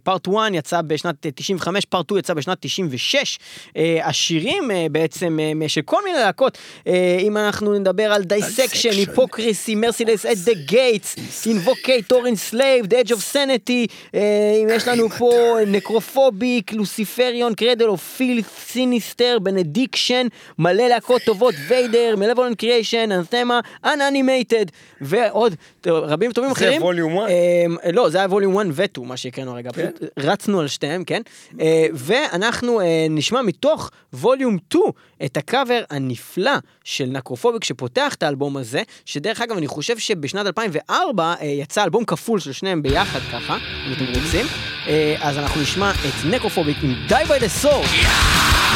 Part 0.03 0.29
1 0.29 0.35
יצא 0.53 0.83
בשנת 0.83 1.27
95, 1.35 1.85
Part 1.85 2.07
2 2.07 2.19
יצא 2.19 2.35
בשנת 2.35 2.59
96. 2.61 3.39
אה, 3.77 4.01
השירים 4.09 4.71
אה, 4.71 4.87
בעצם 4.91 5.39
אה, 5.63 5.69
של 5.69 5.83
כל 5.83 6.05
מיני 6.05 6.19
להקות, 6.19 6.59
אה, 6.87 7.24
אם 7.25 7.37
אנחנו 7.37 7.79
נדבר 7.79 8.13
על 8.13 8.23
Dissection, 8.23 8.91
Dissection. 8.91 8.95
Hypocrisy, 8.95 9.75
Merciless, 9.75 10.27
At 10.27 10.39
the 10.39 10.53
Gates, 10.55 11.47
Invocator, 11.47 12.27
Enslaved, 12.27 12.87
The 12.87 13.07
Edge 13.07 13.11
of 13.11 13.35
Sanity, 13.35 13.93
אה, 14.15 14.21
אם 14.63 14.69
יש 14.71 14.89
לנו 14.89 15.09
פה 15.09 15.57
Necrophobic, 15.67 16.73
Luciferion, 16.73 17.55
Cradle 17.55 17.87
of 17.87 18.15
Filth, 18.17 18.45
Sinister, 18.59 19.39
Benediction, 19.43 20.27
מלא 20.59 20.89
להקות 20.89 21.23
טובות, 21.23 21.55
Vader, 21.69 22.15
Malevolent 22.17 22.59
Creation, 22.59 23.13
Anathema, 23.13 23.61
Unanimated, 23.85 24.67
ועוד 25.01 25.55
רבים 25.87 26.31
וטובים 26.31 26.51
זה 26.51 26.55
אחרים. 26.55 26.83
Volume 26.83 27.19
1. 27.19 27.29
אה, 27.29 27.93
לא, 27.93 28.11
זה 28.11 28.19
היה 28.19 28.27
Volume 28.27 28.59
1 28.59 28.67
ו-2, 28.73 29.01
מה 29.05 29.17
שהקראנו 29.17 29.51
הרגע, 29.53 29.71
כן. 29.73 29.91
פשוט 29.91 30.11
רצנו 30.19 30.61
על 30.61 30.69
שתיהם, 30.69 31.05
כן? 31.05 31.23
אה, 31.61 31.87
ואנחנו 31.93 32.81
אה, 32.81 33.07
נשמע 33.11 33.43
מתוך 33.43 33.91
Volume 34.13 34.59
2 34.69 34.85
את 35.25 35.37
הקאבר 35.37 35.83
הנפלא 35.91 36.53
של 36.85 37.11
Necrophobic 37.17 37.65
שפותח 37.65 38.15
את 38.15 38.23
האלבום 38.23 38.57
הזה, 38.57 38.83
שדרך 39.05 39.41
אגב, 39.41 39.57
אני 39.57 39.67
חושב 39.67 39.99
שבשנת 39.99 40.47
2004 40.47 41.35
אה, 41.41 41.47
יצא 41.47 41.85
אלבום 41.85 42.05
כפול 42.05 42.41
של 42.41 42.53
שניהם 42.53 42.83
ביחד 42.83 43.21
ככה, 43.33 43.57
אם 43.87 43.93
אתם 43.93 44.05
רוצים. 44.05 44.47
אה, 44.87 45.17
אז 45.21 45.39
אנחנו 45.39 45.61
נשמע 45.61 45.91
את 45.91 46.25
Necrophobic 46.31 46.77
עם 46.83 46.95
Die 47.09 47.29
by 47.29 47.41
the 47.43 47.65
Sword. 47.65 48.74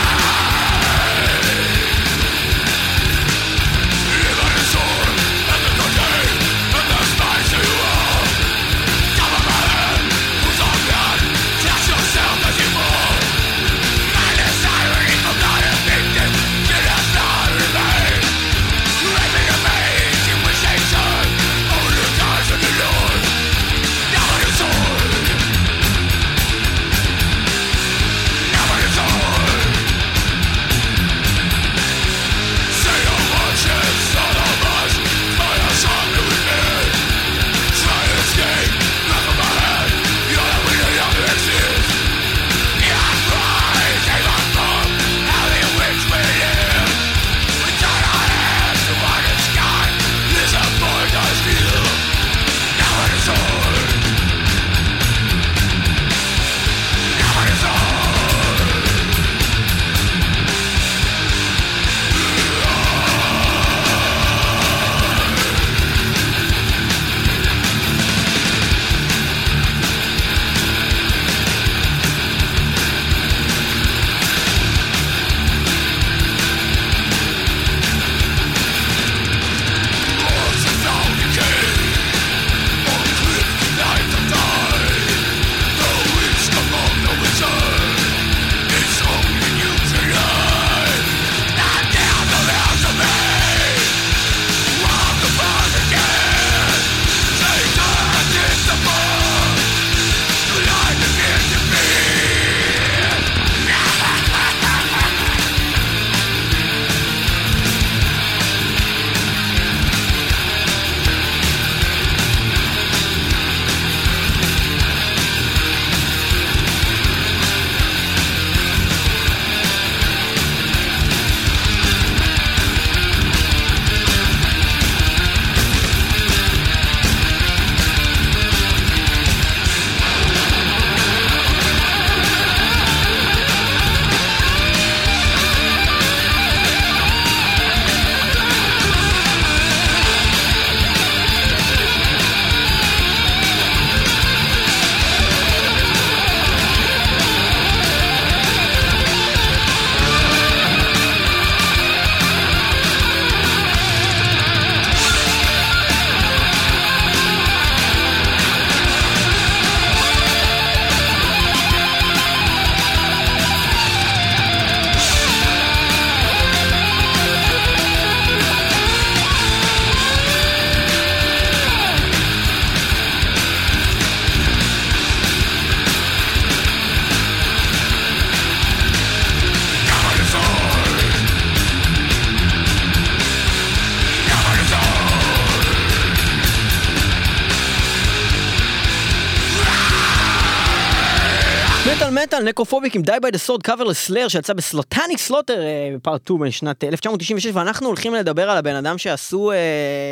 מטאל 192.11 192.23
מטאל 192.23 192.43
Necrophobic 192.43 192.97
עם 192.97 193.03
Die 193.03 193.13
by 193.23 193.31
the 193.31 193.39
Sword 193.39 193.63
קאבר 193.63 193.85
ל 193.85 193.91
Slayer 193.91 194.29
שיצא 194.29 194.53
ב 194.53 194.60
Slatanic 194.60 195.19
Slaughter 195.19 195.63
ב 195.95 196.00
Part 196.00 196.23
2 196.25 196.41
בשנת 196.41 196.85
1996 196.85 197.51
ואנחנו 197.55 197.87
הולכים 197.87 198.15
לדבר 198.15 198.51
על 198.51 198.57
הבן 198.57 198.75
אדם 198.75 198.99
שעשו 198.99 199.53
אה, 199.53 199.57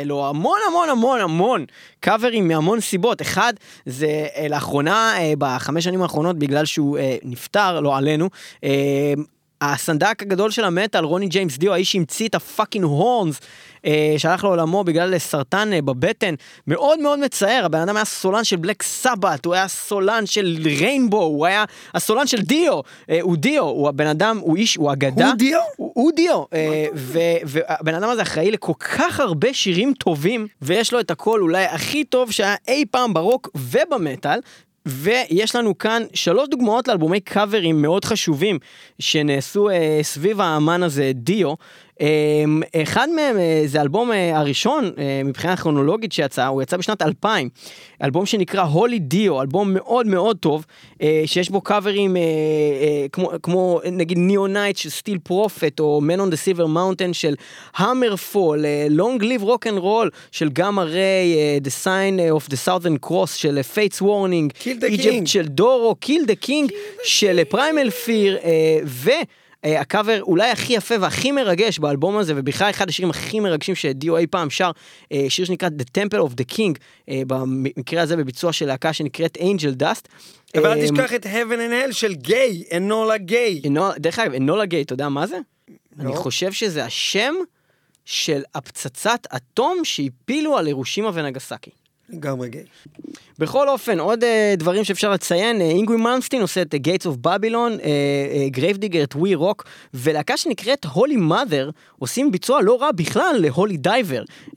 לו 0.05 0.29
המון 0.29 0.59
המון 0.67 0.89
המון 0.89 1.21
המון 1.21 1.65
קאברים 1.99 2.47
מהמון 2.47 2.81
סיבות 2.81 3.21
אחד 3.21 3.53
זה 3.85 4.27
אה, 4.35 4.47
לאחרונה 4.49 5.13
אה, 5.17 5.33
בחמש 5.37 5.83
שנים 5.83 6.01
האחרונות 6.01 6.39
בגלל 6.39 6.65
שהוא 6.65 6.97
אה, 6.97 7.17
נפטר 7.23 7.79
לא 7.79 7.97
עלינו. 7.97 8.29
אה, 8.63 9.13
הסנדק 9.61 10.21
הגדול 10.21 10.51
של 10.51 10.63
המטאל, 10.63 11.03
רוני 11.03 11.27
ג'יימס 11.27 11.57
דיו, 11.57 11.73
האיש 11.73 11.91
שהמציא 11.91 12.27
את 12.27 12.35
ה 12.35 12.41
fucking 12.41 12.85
horns, 12.85 13.39
אה, 13.39 13.41
שהלך 14.17 14.43
לעולמו 14.43 14.83
בגלל 14.83 15.17
סרטן 15.17 15.73
אה, 15.73 15.81
בבטן, 15.81 16.35
מאוד 16.67 16.99
מאוד 16.99 17.19
מצער, 17.19 17.65
הבן 17.65 17.79
אדם 17.79 17.95
היה 17.95 18.05
סולן 18.05 18.43
של 18.43 18.55
Black 18.55 18.83
Sabbath, 18.83 19.45
הוא 19.45 19.53
היה 19.53 19.67
סולן 19.67 20.25
של 20.25 20.57
Rainbow, 20.65 21.23
הוא 21.23 21.45
היה 21.45 21.65
הסולן 21.93 22.27
של 22.27 22.41
דיו, 22.41 22.79
אה, 23.09 23.19
הוא 23.21 23.37
דיו, 23.37 23.63
הוא 23.63 23.89
הבן 23.89 24.07
אדם, 24.07 24.37
הוא 24.41 24.57
איש, 24.57 24.75
הוא 24.75 24.91
אגדה. 24.91 25.27
הוא 25.27 25.35
דיו? 25.35 25.59
הוא, 25.77 25.91
הוא 25.95 26.11
דיו, 26.15 26.43
אה, 26.53 26.85
והבן 27.43 27.95
אדם 27.95 28.09
הזה 28.09 28.21
אחראי 28.21 28.51
לכל 28.51 28.73
כך 28.79 29.19
הרבה 29.19 29.53
שירים 29.53 29.93
טובים, 29.93 30.47
ויש 30.61 30.93
לו 30.93 30.99
את 30.99 31.11
הקול 31.11 31.41
אולי 31.41 31.65
הכי 31.65 32.03
טוב 32.03 32.31
שהיה 32.31 32.55
אי 32.67 32.85
פעם 32.91 33.13
ברוק 33.13 33.49
ובמטאל. 33.55 34.39
ויש 34.89 35.55
לנו 35.55 35.77
כאן 35.77 36.03
שלוש 36.13 36.49
דוגמאות 36.49 36.87
לאלבומי 36.87 37.19
קאברים 37.19 37.81
מאוד 37.81 38.05
חשובים 38.05 38.59
שנעשו 38.99 39.69
אה, 39.69 39.99
סביב 40.01 40.41
האמן 40.41 40.83
הזה, 40.83 41.11
דיו. 41.15 41.53
אה, 42.01 42.81
אחד 42.83 43.07
מהם 43.15 43.37
אה, 43.37 43.63
זה 43.65 43.79
האלבום 43.79 44.11
אה, 44.11 44.37
הראשון 44.39 44.91
אה, 44.97 45.21
מבחינה 45.25 45.57
כרונולוגית 45.57 46.11
שיצא, 46.11 46.47
הוא 46.47 46.61
יצא 46.61 46.77
בשנת 46.77 47.01
2000. 47.01 47.49
אלבום 48.03 48.25
שנקרא 48.25 48.61
Holy 48.61 48.99
Dio, 48.99 49.41
אלבום 49.41 49.73
מאוד 49.73 50.07
מאוד 50.07 50.37
טוב, 50.37 50.65
שיש 51.25 51.49
בו 51.49 51.61
קאברים 51.61 52.17
כמו, 53.11 53.31
כמו 53.43 53.79
נגיד 53.91 54.17
Neon 54.17 54.39
Knights 54.39 54.77
של 54.77 54.89
Steel 54.89 55.17
Prophet, 55.23 55.79
או 55.79 56.01
Man 56.07 56.19
on 56.19 56.33
the 56.33 56.35
Silver 56.35 56.67
Mountain 56.67 57.13
של 57.13 57.35
HammerFall, 57.77 58.65
אה, 58.65 58.87
Long 58.89 59.21
Live 59.21 59.43
Rock 59.43 59.67
and 59.69 59.81
Roll 59.81 60.09
של 60.31 60.49
Gamma 60.49 60.81
Ray, 60.81 61.59
The 61.63 61.85
Sign 61.85 62.35
of 62.37 62.53
the 62.53 62.57
Southern 62.67 63.07
Cross 63.09 63.27
של 63.35 63.63
Fates 63.63 64.01
Warning, 64.01 64.53
Kill 64.59 64.83
the 64.83 65.01
King. 65.01 65.25
של 65.25 65.47
Doro, 65.47 65.95
Kill 65.95 66.25
the 66.25 66.35
King 66.35 66.71
של 67.03 67.43
Primal 67.49 67.89
Fear, 67.89 68.37
ו... 68.85 69.09
אה, 69.65 69.81
הקאבר 69.81 70.21
אולי 70.21 70.49
הכי 70.49 70.73
יפה 70.73 70.95
והכי 70.99 71.31
מרגש 71.31 71.79
באלבום 71.79 72.17
הזה, 72.17 72.33
ובכלל 72.35 72.69
אחד 72.69 72.89
השירים 72.89 73.09
הכי 73.09 73.39
מרגשים 73.39 73.75
שדיו 73.75 74.17
אי 74.17 74.27
פעם 74.27 74.49
שר, 74.49 74.71
אה, 75.11 75.25
שיר 75.29 75.45
שנקרא 75.45 75.69
The 75.69 75.99
Temple 75.99 76.29
of 76.29 76.31
the 76.31 76.55
King, 76.55 76.79
אה, 77.09 77.21
במקרה 77.27 78.01
הזה 78.01 78.15
בביצוע 78.15 78.53
של 78.53 78.65
להקה 78.65 78.93
שנקראת 78.93 79.37
Angel 79.37 79.81
Dust. 79.81 80.07
אבל 80.57 80.65
אה, 80.65 80.73
אל 80.73 80.83
תשכח 80.83 81.13
את 81.13 81.25
Heaven 81.25 81.57
and 81.57 81.89
Hell 81.89 81.91
של 81.91 82.13
גיי, 82.13 82.63
Enola 82.77 83.17
Gay. 83.17 83.61
דרך 83.97 84.19
אגב, 84.19 84.33
Enola 84.33 84.65
Gay, 84.65 84.81
אתה 84.81 84.93
יודע 84.93 85.09
מה 85.09 85.27
זה? 85.27 85.39
אני 85.99 86.07
לא. 86.07 86.13
חושב 86.13 86.51
שזה 86.51 86.85
השם 86.85 87.33
של 88.05 88.41
הפצצת 88.55 89.27
אטום 89.35 89.77
שהפילו 89.83 90.57
על 90.57 90.67
הירושימה 90.67 91.11
ונגסקי. 91.13 91.71
לגמרי 92.09 92.49
גיי. 92.49 92.63
בכל 93.39 93.69
אופן, 93.69 93.99
עוד 93.99 94.23
אה, 94.23 94.27
דברים 94.57 94.83
שאפשר 94.83 95.11
לציין, 95.11 95.61
אה, 95.61 95.63
אינגווי 95.63 95.97
מלמסטין 95.97 96.41
עושה 96.41 96.61
את 96.61 96.73
Gates 96.73 97.05
of 97.05 97.27
Babylon, 97.27 97.87
Grave 98.47 98.77
Digger 98.77 99.03
את 99.03 99.15
We 99.15 99.35
Rock, 99.35 99.63
ולהקה 99.93 100.37
שנקראת 100.37 100.85
Holy 100.85 101.15
Mother 101.15 101.69
עושים 101.99 102.31
ביצוע 102.31 102.61
לא 102.61 102.81
רע 102.81 102.91
בכלל 102.91 103.35
ל 103.39 103.47
Holy 103.47 103.77
Diver. 103.77 104.23
אה, 104.49 104.53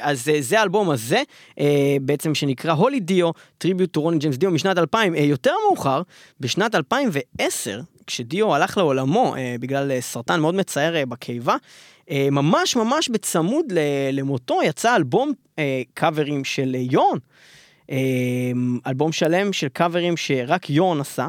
אז 0.00 0.28
אה, 0.28 0.40
זה 0.40 0.60
האלבום 0.60 0.90
הזה, 0.90 1.22
אה, 1.50 1.62
בעצם 2.02 2.34
שנקרא 2.34 2.72
Holy 2.72 3.00
Dio, 3.00 3.30
Tribute 3.58 3.92
to 3.92 4.00
Ronnie 4.00 4.18
James 4.18 4.36
Dio 4.36 4.50
משנת 4.50 4.78
2000. 4.78 5.14
אה, 5.14 5.18
יותר 5.18 5.52
מאוחר, 5.66 6.02
בשנת 6.40 6.74
2010, 6.74 7.80
כשדיו 8.06 8.54
הלך 8.54 8.78
לעולמו 8.78 9.34
אה, 9.34 9.38
בגלל 9.60 9.90
אה, 9.90 10.00
סרטן 10.00 10.40
מאוד 10.40 10.54
מצער 10.54 10.94
אה, 11.02 11.06
בקיבה, 11.06 11.56
אה, 12.00 12.12
ממש 12.30 12.76
ממש 12.76 13.08
בצמוד 13.08 13.72
ל- 13.72 14.10
למותו 14.12 14.62
יצא 14.64 14.96
אלבום 14.96 15.32
אה, 15.56 15.60
קאברים 15.94 16.44
של 16.44 16.76
uh, 16.78 16.92
יורן. 16.92 17.18
אה, 17.90 17.96
אלבום 18.86 19.12
שלם 19.12 19.52
של 19.52 19.68
קאברים 19.68 20.16
שרק 20.16 20.70
יורן 20.70 21.00
עשה, 21.00 21.28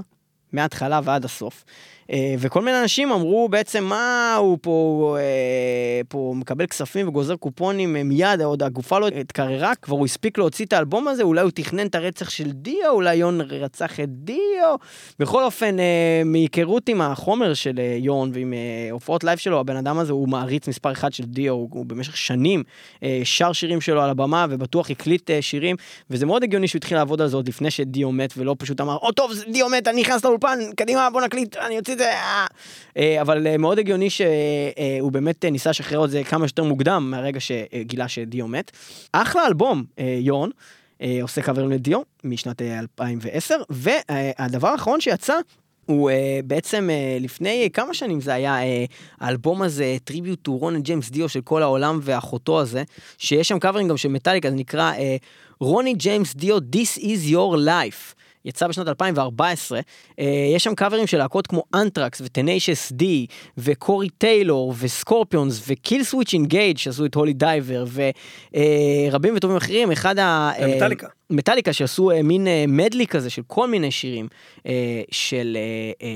מההתחלה 0.53 0.99
ועד 1.03 1.25
הסוף. 1.25 1.63
אה, 2.11 2.35
וכל 2.39 2.61
מיני 2.61 2.81
אנשים 2.81 3.11
אמרו 3.11 3.49
בעצם 3.49 3.83
מה 3.83 4.35
הוא 4.35 4.57
פה, 4.61 5.17
אה, 5.19 6.01
פה 6.09 6.33
מקבל 6.35 6.65
כספים 6.65 7.07
וגוזר 7.07 7.35
קופונים 7.35 7.95
אה, 7.95 8.03
מיד, 8.03 8.41
עוד 8.41 8.63
הגופה 8.63 8.99
לא 8.99 9.07
התקררה, 9.07 9.75
כבר 9.75 9.95
הוא 9.95 10.05
הספיק 10.05 10.37
להוציא 10.37 10.65
את 10.65 10.73
האלבום 10.73 11.07
הזה, 11.07 11.23
אולי 11.23 11.41
הוא 11.41 11.51
תכנן 11.51 11.87
את 11.87 11.95
הרצח 11.95 12.29
של 12.29 12.51
דיו, 12.51 12.89
אולי 12.89 13.15
יורן 13.15 13.41
רצח 13.41 13.99
את 13.99 14.09
דיו. 14.09 14.75
בכל 15.19 15.43
אופן, 15.43 15.75
מהיכרות 16.25 16.89
עם 16.89 17.01
החומר 17.01 17.53
של 17.53 17.79
יורן 17.97 18.31
ועם 18.33 18.53
הופעות 18.91 19.23
לייב 19.23 19.37
שלו, 19.37 19.59
הבן 19.59 19.75
אדם 19.75 19.99
הזה 19.99 20.13
הוא 20.13 20.29
מעריץ 20.29 20.67
מספר 20.67 20.91
אחד 20.91 21.13
של 21.13 21.23
דיו, 21.23 21.53
הוא, 21.53 21.69
הוא 21.71 21.85
במשך 21.85 22.17
שנים 22.17 22.63
שר 23.23 23.53
שירים 23.53 23.81
שלו 23.81 24.01
על 24.01 24.09
הבמה 24.09 24.45
ובטוח 24.49 24.89
הקליט 24.89 25.29
שירים, 25.41 25.75
וזה 26.09 26.25
מאוד 26.25 26.43
הגיוני 26.43 26.67
שהוא 26.67 26.79
התחיל 26.79 26.97
לעבוד 26.97 27.21
על 27.21 27.27
זה 27.27 27.35
עוד 27.35 27.47
לפני 27.47 27.71
שדיו 27.71 28.11
מת, 28.11 28.33
ולא 28.37 28.55
פשוט 28.59 28.81
אמר, 28.81 28.95
או 28.95 29.11
טוב, 29.11 29.33
זה 29.33 29.43
דיו 29.51 29.69
מת, 29.69 29.87
אני 29.87 30.01
נכנס 30.01 30.25
לאולפן, 30.25 30.59
קדימה, 30.75 31.09
בוא 31.09 31.21
נקליט, 31.21 31.57
אני 31.57 31.77
אוציא 31.77 31.94
את 31.95 31.99
זה, 31.99 32.11
אה." 32.11 32.45
אה, 32.97 33.21
אבל 33.21 33.47
אה, 33.47 33.57
מאוד 33.57 33.79
הגיוני 33.79 34.09
שהוא 34.09 35.11
באמת 35.11 35.45
ניסה 35.45 35.69
לשחרר 35.69 36.05
את 36.05 36.09
זה 36.09 36.23
כמה 36.23 36.47
שיותר 36.47 36.63
מוקדם 36.63 37.07
מהרגע 37.11 37.39
שגילה 37.39 38.07
שדיו 38.07 38.47
מת. 38.47 38.71
אחלה 39.13 39.47
אלבום, 39.47 39.83
יורן. 40.19 40.49
עושה 41.21 41.41
קאברים 41.41 41.71
לדיו 41.71 42.01
משנת 42.23 42.61
אה, 42.61 42.79
2010, 42.79 43.55
והדבר 43.69 44.67
האחרון 44.67 45.01
שיצא 45.01 45.33
הוא 45.85 46.11
אה, 46.11 46.13
בעצם 46.45 46.89
אה, 46.89 47.23
לפני 47.23 47.69
כמה 47.73 47.93
שנים 47.93 48.21
זה 48.21 48.33
היה 48.33 48.57
אה, 48.59 48.91
האלבום 49.19 49.61
הזה, 49.61 49.97
Tribute 50.03 50.39
to 50.41 50.57
Ronnie 50.57 50.81
James 50.81 51.09
Dio 51.09 51.29
של 51.29 51.41
כל 51.41 51.63
העולם 51.63 51.99
ואחותו 52.01 52.61
הזה, 52.61 52.83
שיש 53.17 53.47
שם 53.47 53.59
קאברים 53.59 53.87
גם 53.87 53.97
של 53.97 54.09
מטאליקה, 54.09 54.49
זה 54.49 54.55
נקרא 54.55 54.93
אה, 54.93 54.97
רוני 55.59 55.93
ג'יימס 55.93 56.35
דיו 56.35 56.57
This 56.57 56.99
is 56.99 57.31
your 57.31 57.57
life. 57.57 58.14
יצא 58.45 58.67
בשנת 58.67 58.87
2014, 58.87 59.79
אה, 59.79 60.23
יש 60.55 60.63
שם 60.63 60.75
קאברים 60.75 61.07
של 61.07 61.17
להקות 61.17 61.47
כמו 61.47 61.63
אנטרקס 61.75 62.21
ו 62.21 62.28
Tenacious 62.28 62.91
D 62.91 63.25
וקורי 63.57 64.09
טיילור 64.09 64.73
וסקורפיונס 64.79 65.63
ו 65.67 66.03
Killswitch 66.03 66.33
Engage 66.33 66.77
שעשו 66.77 67.05
את 67.05 67.15
Holy 67.15 67.33
Diver 67.33 67.85
ורבים 68.51 69.35
וטובים 69.35 69.57
אחרים, 69.57 69.91
אחד 69.91 70.19
ה... 70.19 70.51
אה, 70.59 70.75
מטאליקה. 70.75 71.07
מטאליקה 71.29 71.73
שעשו 71.73 72.11
אה, 72.11 72.23
מין 72.23 72.47
אה, 72.47 72.65
medley 72.67 73.07
כזה 73.07 73.29
של 73.29 73.41
כל 73.47 73.67
מיני 73.67 73.91
שירים 73.91 74.27
אה, 74.65 75.01
של 75.11 75.57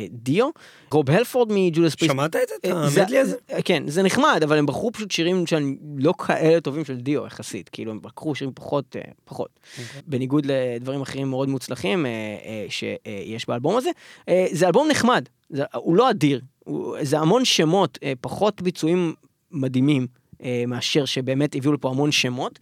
דיו. 0.09 0.49
רוב 0.91 1.11
הלפורד 1.11 1.47
מ 1.51 1.58
Judas 1.58 1.95
Priest. 1.95 2.13
שמעת 2.13 2.35
את 2.35 2.49
זה? 2.63 2.73
ה 2.73 2.79
medley 2.79 3.17
הזה? 3.17 3.35
כן, 3.65 3.83
זה 3.87 4.03
נחמד, 4.03 4.39
אבל 4.43 4.57
הם 4.57 4.65
בחרו 4.65 4.91
פשוט 4.91 5.11
שירים 5.11 5.47
שהם 5.47 5.77
לא 5.97 6.13
כאלה 6.17 6.61
טובים 6.61 6.85
של 6.85 6.95
דיו 6.95 7.25
יחסית, 7.25 7.69
כאילו 7.69 7.91
הם 7.91 7.99
בחרו 8.01 8.35
שירים 8.35 8.53
פחות, 8.55 8.95
פחות. 9.25 9.59
אוקיי. 9.71 10.01
בניגוד 10.07 10.45
לדברים 10.45 11.01
אחרים 11.01 11.29
מאוד 11.29 11.49
מוצלחים 11.49 12.05
שיש 12.69 13.47
באלבום 13.47 13.77
הזה. 13.77 13.89
זה 14.51 14.67
אלבום 14.67 14.87
נחמד, 14.87 15.29
זה, 15.49 15.63
הוא 15.75 15.95
לא 15.95 16.09
אדיר, 16.09 16.41
הוא, 16.59 16.97
זה 17.01 17.19
המון 17.19 17.45
שמות, 17.45 17.97
פחות 18.21 18.61
ביצועים 18.61 19.13
מדהימים 19.51 20.07
מאשר 20.67 21.05
שבאמת 21.05 21.55
הביאו 21.55 21.73
לפה 21.73 21.89
המון 21.89 22.11
שמות. 22.11 22.59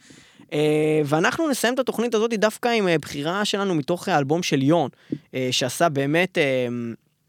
אה, 0.54 1.02
ואנחנו 1.06 1.50
נסיים 1.50 1.74
את 1.74 1.80
התוכנית 1.80 2.16
הזאת 2.16 2.34
דווקא 2.34 2.68
עם 2.68 2.88
אה, 2.88 2.98
בחירה 2.98 3.46
שלנו 3.46 3.76
מתוך 3.76 4.08
האלבום 4.08 4.44
של 4.44 4.62
יון, 4.62 4.90
אה, 5.34 5.48
שעשה 5.52 5.90
באמת, 5.90 6.38
אה, 6.38 6.68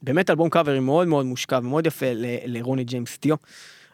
באמת 0.02 0.30
אלבום 0.30 0.50
קאברים 0.50 0.86
מאוד 0.86 1.08
מאוד 1.08 1.26
מושקע 1.26 1.58
ומאוד 1.62 1.86
יפה 1.86 2.06
לרוני 2.46 2.84
ג'יימס 2.84 3.18
דיו. 3.22 3.36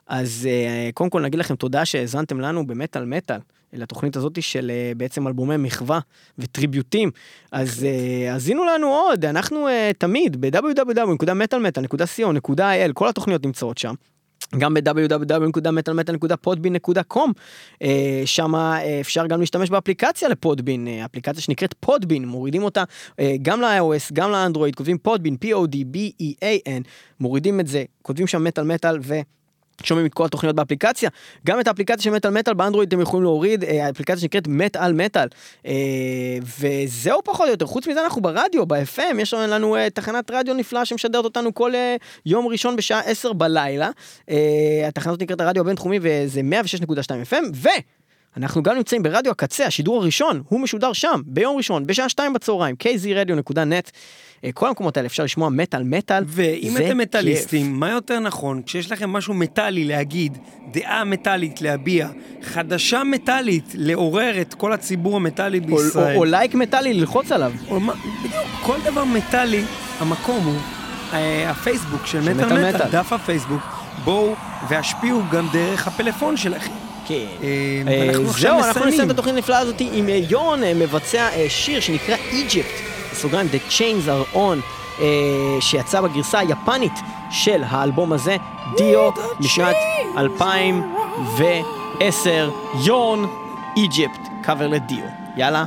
אז 0.06 0.48
אה, 0.50 0.90
קודם 0.94 1.10
כל 1.10 1.20
נגיד 1.20 1.40
לכם 1.40 1.56
תודה 1.56 1.84
שהאזנתם 1.84 2.40
לנו 2.40 2.66
במטאל 2.66 3.04
מטאל. 3.04 3.38
לתוכנית 3.76 4.16
הזאת 4.16 4.42
של 4.42 4.70
אה, 4.70 4.92
בעצם 4.96 5.26
אלבומי 5.26 5.56
מחווה 5.56 6.00
וטריביוטים. 6.38 7.10
אז 7.52 7.84
אה, 7.84 8.32
האזינו 8.32 8.64
לנו 8.64 8.86
עוד, 8.86 9.24
אנחנו 9.24 9.68
אה, 9.68 9.90
תמיד 9.98 10.40
ב-www.metalmetal.co.il, 10.40 12.92
כל 12.94 13.08
התוכניות 13.08 13.46
נמצאות 13.46 13.78
שם. 13.78 13.94
גם 14.58 14.74
ב-www.metalmetal.podbean.com, 14.74 17.30
שם 18.24 18.54
אפשר 19.00 19.26
גם 19.26 19.40
להשתמש 19.40 19.70
באפליקציה 19.70 20.28
לפודבין, 20.28 20.88
אה, 20.88 21.04
אפליקציה 21.04 21.42
שנקראת 21.42 21.74
פודבין, 21.80 22.28
מורידים 22.28 22.62
אותה 22.62 22.84
אה, 23.20 23.34
גם 23.42 23.60
ל-iOS, 23.60 24.10
גם 24.12 24.30
לאנדרואיד, 24.30 24.74
כותבים 24.74 24.98
פודבין, 24.98 25.36
P-O-D-B-E-A-N, 25.44 26.82
מורידים 27.20 27.60
את 27.60 27.66
זה, 27.66 27.84
כותבים 28.02 28.26
שם 28.26 28.44
מטאל 28.44 28.64
מטאל 28.64 28.98
ו... 29.02 29.14
שומעים 29.82 30.06
את 30.06 30.14
כל 30.14 30.24
התוכניות 30.24 30.56
באפליקציה, 30.56 31.10
גם 31.46 31.60
את 31.60 31.68
האפליקציה 31.68 32.02
של 32.02 32.10
מטאל 32.10 32.30
מטאל 32.30 32.54
באנדרואיד 32.54 32.88
אתם 32.88 33.00
יכולים 33.00 33.22
להוריד, 33.22 33.64
אה, 33.64 33.86
האפליקציה 33.86 34.20
שנקראת 34.20 34.48
מטאל 34.48 34.92
מטאל. 34.92 35.28
אה, 35.66 35.72
וזהו 36.60 37.20
פחות 37.24 37.46
או 37.46 37.50
יותר, 37.50 37.66
חוץ 37.66 37.86
מזה 37.86 38.04
אנחנו 38.04 38.22
ברדיו, 38.22 38.66
ב-FM, 38.66 39.18
יש 39.18 39.34
לנו 39.34 39.76
אה, 39.76 39.90
תחנת 39.90 40.30
רדיו 40.30 40.54
נפלאה 40.54 40.84
שמשדרת 40.84 41.24
אותנו 41.24 41.54
כל 41.54 41.72
יום 42.26 42.46
ראשון 42.46 42.76
בשעה 42.76 43.00
10 43.00 43.32
בלילה. 43.32 43.90
התחנה 44.88 45.12
נקראת 45.20 45.40
הרדיו 45.40 45.62
הבינתחומי 45.62 45.98
וזה 46.02 46.40
106.2 46.40 47.30
FM, 47.30 47.44
ו... 47.54 47.68
אנחנו 48.36 48.62
גם 48.62 48.76
נמצאים 48.76 49.02
ברדיו 49.02 49.32
הקצה, 49.32 49.66
השידור 49.66 50.02
הראשון, 50.02 50.42
הוא 50.48 50.60
משודר 50.60 50.92
שם, 50.92 51.20
ביום 51.26 51.56
ראשון, 51.56 51.86
בשעה 51.86 52.08
שתיים 52.08 52.32
בצהריים, 52.32 52.76
kzradio.net. 52.82 53.90
אה, 54.44 54.52
כל 54.52 54.68
המקומות 54.68 54.96
האלה 54.96 55.06
אפשר 55.06 55.24
לשמוע 55.24 55.48
מטאל 55.48 55.82
מטאל. 55.82 56.24
ואם 56.26 56.76
אתם 56.76 56.98
מטאליסטים, 56.98 57.80
מה 57.80 57.90
יותר 57.90 58.20
נכון 58.20 58.62
כשיש 58.66 58.92
לכם 58.92 59.10
משהו 59.10 59.34
מטאלי 59.34 59.84
להגיד, 59.84 60.38
דעה 60.72 61.04
מטאלית 61.04 61.62
להביע, 61.62 62.08
חדשה 62.42 63.04
מטאלית 63.04 63.72
לעורר 63.74 64.40
את 64.40 64.54
כל 64.54 64.72
הציבור 64.72 65.16
המטאלי 65.16 65.60
בישראל. 65.60 66.06
או, 66.06 66.12
או, 66.12 66.18
או 66.18 66.24
לייק 66.24 66.54
מטאלי 66.54 66.94
ללחוץ 66.94 67.32
עליו. 67.32 67.52
או, 67.70 67.80
בדיוק, 67.80 68.44
כל 68.62 68.78
דבר 68.84 69.04
מטאלי, 69.04 69.62
המקום 70.00 70.44
הוא 70.44 70.58
אה, 71.12 71.50
הפייסבוק 71.50 72.06
של 72.06 72.20
מטאל 72.20 72.68
מטאל, 72.68 72.90
דף 72.90 73.12
הפייסבוק. 73.12 73.62
בואו 74.04 74.34
והשפיעו 74.68 75.22
גם 75.32 75.46
דרך 75.52 75.86
הפלאפון 75.86 76.36
שלכם. 76.36 76.72
כן. 77.06 77.14
אה, 77.42 77.82
אנחנו 78.08 78.30
עכשיו 78.30 78.56
מסיימים. 78.56 78.62
זהו, 78.62 78.64
אנחנו 78.64 78.86
נסיים 78.86 79.10
את 79.10 79.14
התוכנית 79.14 79.34
הנפלאה 79.34 79.58
הזאת 79.58 79.80
עם 79.92 80.08
יון 80.28 80.60
מבצע 80.74 81.28
שיר 81.48 81.80
שנקרא 81.80 82.16
איג'פט. 82.32 82.93
בסוגריים, 83.14 83.48
The 83.48 83.70
Chains 83.70 84.08
are 84.08 84.36
on, 84.36 84.58
אה, 85.00 85.06
שיצא 85.60 86.00
בגרסה 86.00 86.38
היפנית 86.38 86.92
של 87.30 87.62
האלבום 87.66 88.12
הזה, 88.12 88.36
דיו, 88.76 89.10
משנת 89.40 89.76
2010, 90.18 92.50
יורן, 92.84 93.24
איג'יפט, 93.76 94.28
קאבר 94.42 94.66
לדיו. 94.66 95.04
יאללה, 95.36 95.64